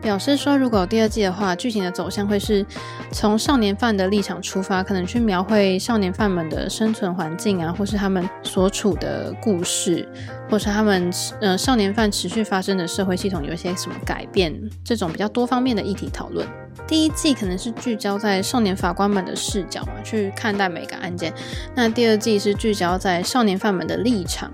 [0.00, 2.64] 表示说如果有第二季的话，剧情的走向会是
[3.10, 10.06] 从少年犯的立场出发，可能去描绘少年犯们的生存环境啊，或是他们所处的故事，
[10.52, 14.52] 或是他们呃少年犯持续发生的社会系统有一些什么改变，
[14.84, 16.46] 这种比较多方面的议题讨论。
[16.86, 21.32] 第一季可能是聚焦在少年法官们的视角嘛，去看待每个案件。
[21.74, 24.52] 那第二季是聚焦在少年犯们的立场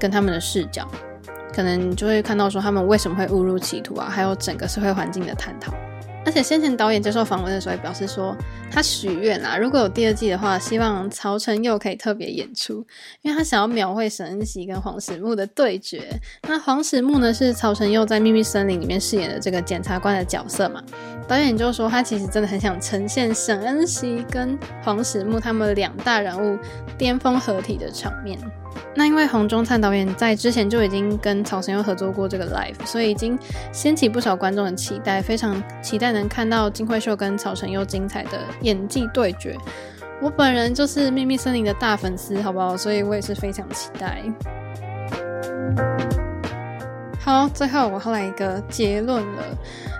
[0.00, 0.84] 跟他们的视角，
[1.54, 5.72] 可能就会看到说他们为什么会误入歧途啊，还有整个社会环境的探讨。
[6.24, 8.36] 而且先前导演接受访问的时候也表示说，
[8.70, 12.84] 他许愿啦，如果有第二季的话，希望曹承佑可以特别演出，
[13.22, 16.02] 因为他想要描绘沈恩熙跟黄始木的对决。
[16.46, 20.82] 那黄始木呢，是曹承佑在《秘密森林》里面饰演的这个检察官的角色嘛。
[21.26, 26.58] 导演就说他其实真的很想呈现沈恩熙跟黄始木他们两大人物
[26.98, 28.38] 巅峰合体的场面。
[28.94, 33.38] 那因为洪忠灿导演在之前就已经跟曹承佑合作过这个 Live，所以已经
[33.72, 39.56] 掀起不少观众的期待，非常期待能看到金惠秀跟曹承佑精彩的演技对决。
[40.22, 42.76] 我本人就是《秘密森林》的大粉丝，好不好？
[42.76, 44.22] 所以我也是非常期待。
[47.20, 49.42] 好，最后我要来一个结论了。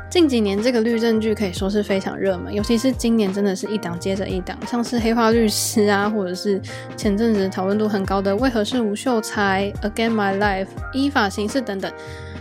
[0.08, 6.58] 近几年这个律政剧可以说是非常热门，尤其是今年真的是一档接着一档，像是《黑化律师》啊，或者是
[6.96, 11.92] 前阵子讨论度很高的《为何是吴秀才》、《Again My Life》、《依法行事》等等。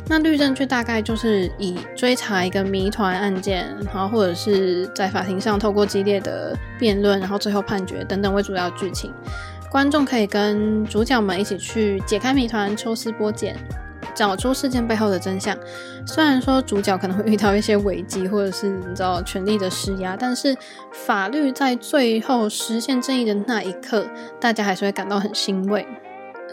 [0.07, 9.11] 那律政剧大概就是以追查一个谜团案件，然后或者是在法庭上透过激烈的辩论，然后最后判决等等为主要剧情。
[9.71, 13.57] 观众可以跟主角们一起去解开谜团、抽丝剥茧，
[14.13, 15.57] 找出事件背后的真相。
[16.05, 20.55] 虽然说主角可能会遇到一些危机，或者是你知道权力的施压，但是
[20.91, 24.05] 法律在最后实现正义的那一刻，
[24.39, 25.85] 大家还是会感到很欣慰。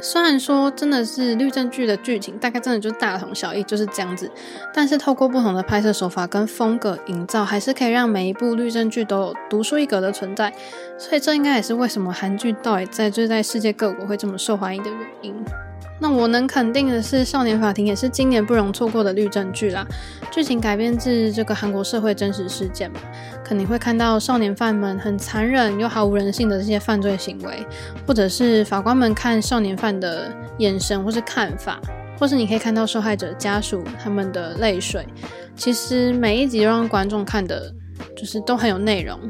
[0.02, 4.28] 虽然说真的是律政剧的剧情，大概真的就大同小异，就是这样子。
[4.74, 10.52] 但是透过不同的拍摄手法跟风格营造，还是可以让每一部律政剧都有独树一格的存在。
[10.98, 15.71] 所以这应该也是为什么韩剧到底在就在世界各国会这么受欢迎的原因。
[16.02, 19.86] 那我能肯定的是，《少年法庭》也是今年不容错过的律政剧啦。
[20.32, 22.98] 剧情改编自这个韩国社会真实事件嘛，
[23.44, 27.64] 肯定会看到少年犯们很残忍又毫无人性的这些犯罪行为，
[28.04, 30.28] 或者是法官们看少年犯的
[30.58, 31.80] 眼神或是看法，
[32.18, 35.06] 或是你可以看到受害者家属他们的泪水。
[35.54, 37.72] 其实每一集都让观众看的，
[38.16, 39.20] 就是都很有内容。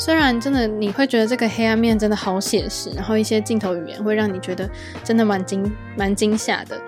[0.00, 4.66] 虽然真的你会觉得这个黑暗面真的好写实，然后一些镜头语言会让你觉得
[5.04, 6.80] 真的蛮惊蛮惊吓的，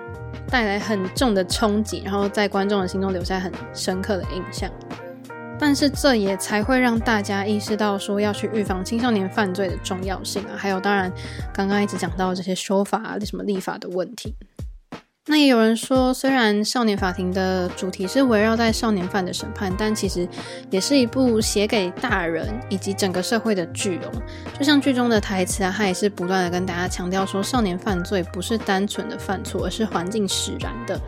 [0.47, 4.67] 带来很重的冲击，然后在观众的心中留下很深刻的印象。
[5.59, 11.13] 但是这也才会让大家意识到说要去预防青少年犯罪的重要性啊，还有当然
[11.53, 14.33] 刚刚一直讲到这些说法啊，什么立法的问题。
[15.25, 20.27] 那也有人说，虽然少年法庭的主题是围绕在少年犯的审判，但其实
[20.69, 24.11] 也是一部写给大人以及整个社会的剧哦。
[24.59, 30.99] 就像剧中的台词啊，他也是不断的跟大家强调说，少年犯罪不是单纯的犯错，而是环境使然的。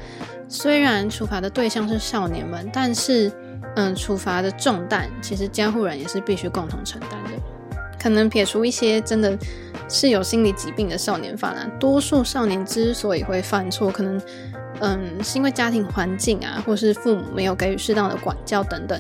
[0.47, 3.30] 虽然处罚的对象是少年们，但是，
[3.76, 7.32] 嗯，处罚的重担其实监护人也是必须共同承担的。
[7.99, 9.38] 可能撇除一些真的。
[9.88, 14.22] 是有心理疾病的少年犯啊，多数少年之所以会犯错，可能，
[14.80, 19.00] 嗯，是因为家庭环境啊，或是父母没有给予适当的管教等等。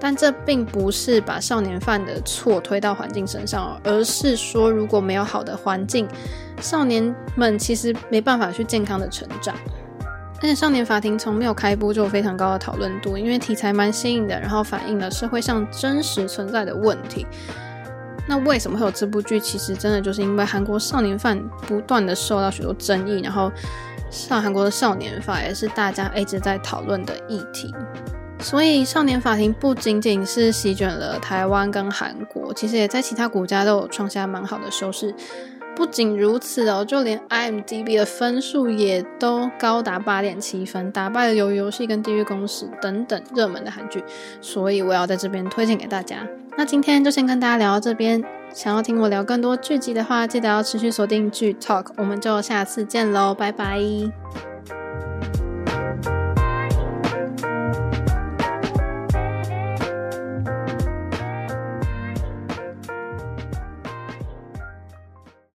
[0.00, 6.08] 但这并不是把少年犯的错推到环境身上，而是说如果没有好的环境，
[6.60, 9.54] 少年们其实没办法去健康的成长。
[10.38, 17.24] 而且少年法庭从没有开播就有非常高的讨论度，因为题材蛮新颖的，然后反映了社会上真实存在的问题。
[18.28, 19.40] 那为什么会有这部剧？
[19.40, 23.50] 其实真的就是因为韩国少年犯不断的受到许多争议，然后
[24.10, 27.74] 上韩国的少年法也是大家一直在讨论的议题。
[28.38, 35.14] 所以少年法庭不仅仅是席卷了台湾跟韩国，其实也在其他国家都有创下蛮好的收视。
[35.74, 44.04] 不仅如此哦，就连 IMDB 的分数也都高达八点七分，打败了《鱿鱼游戏》跟《地狱公使》等等热门的韩剧。
[44.40, 46.26] 所以我要在这边推荐给大家。
[46.56, 53.80] 那今天就先跟大家聊到这边，想要听我聊更多剧集的话，记得要持续锁定剧 Talk，我们就下次见喽，拜拜。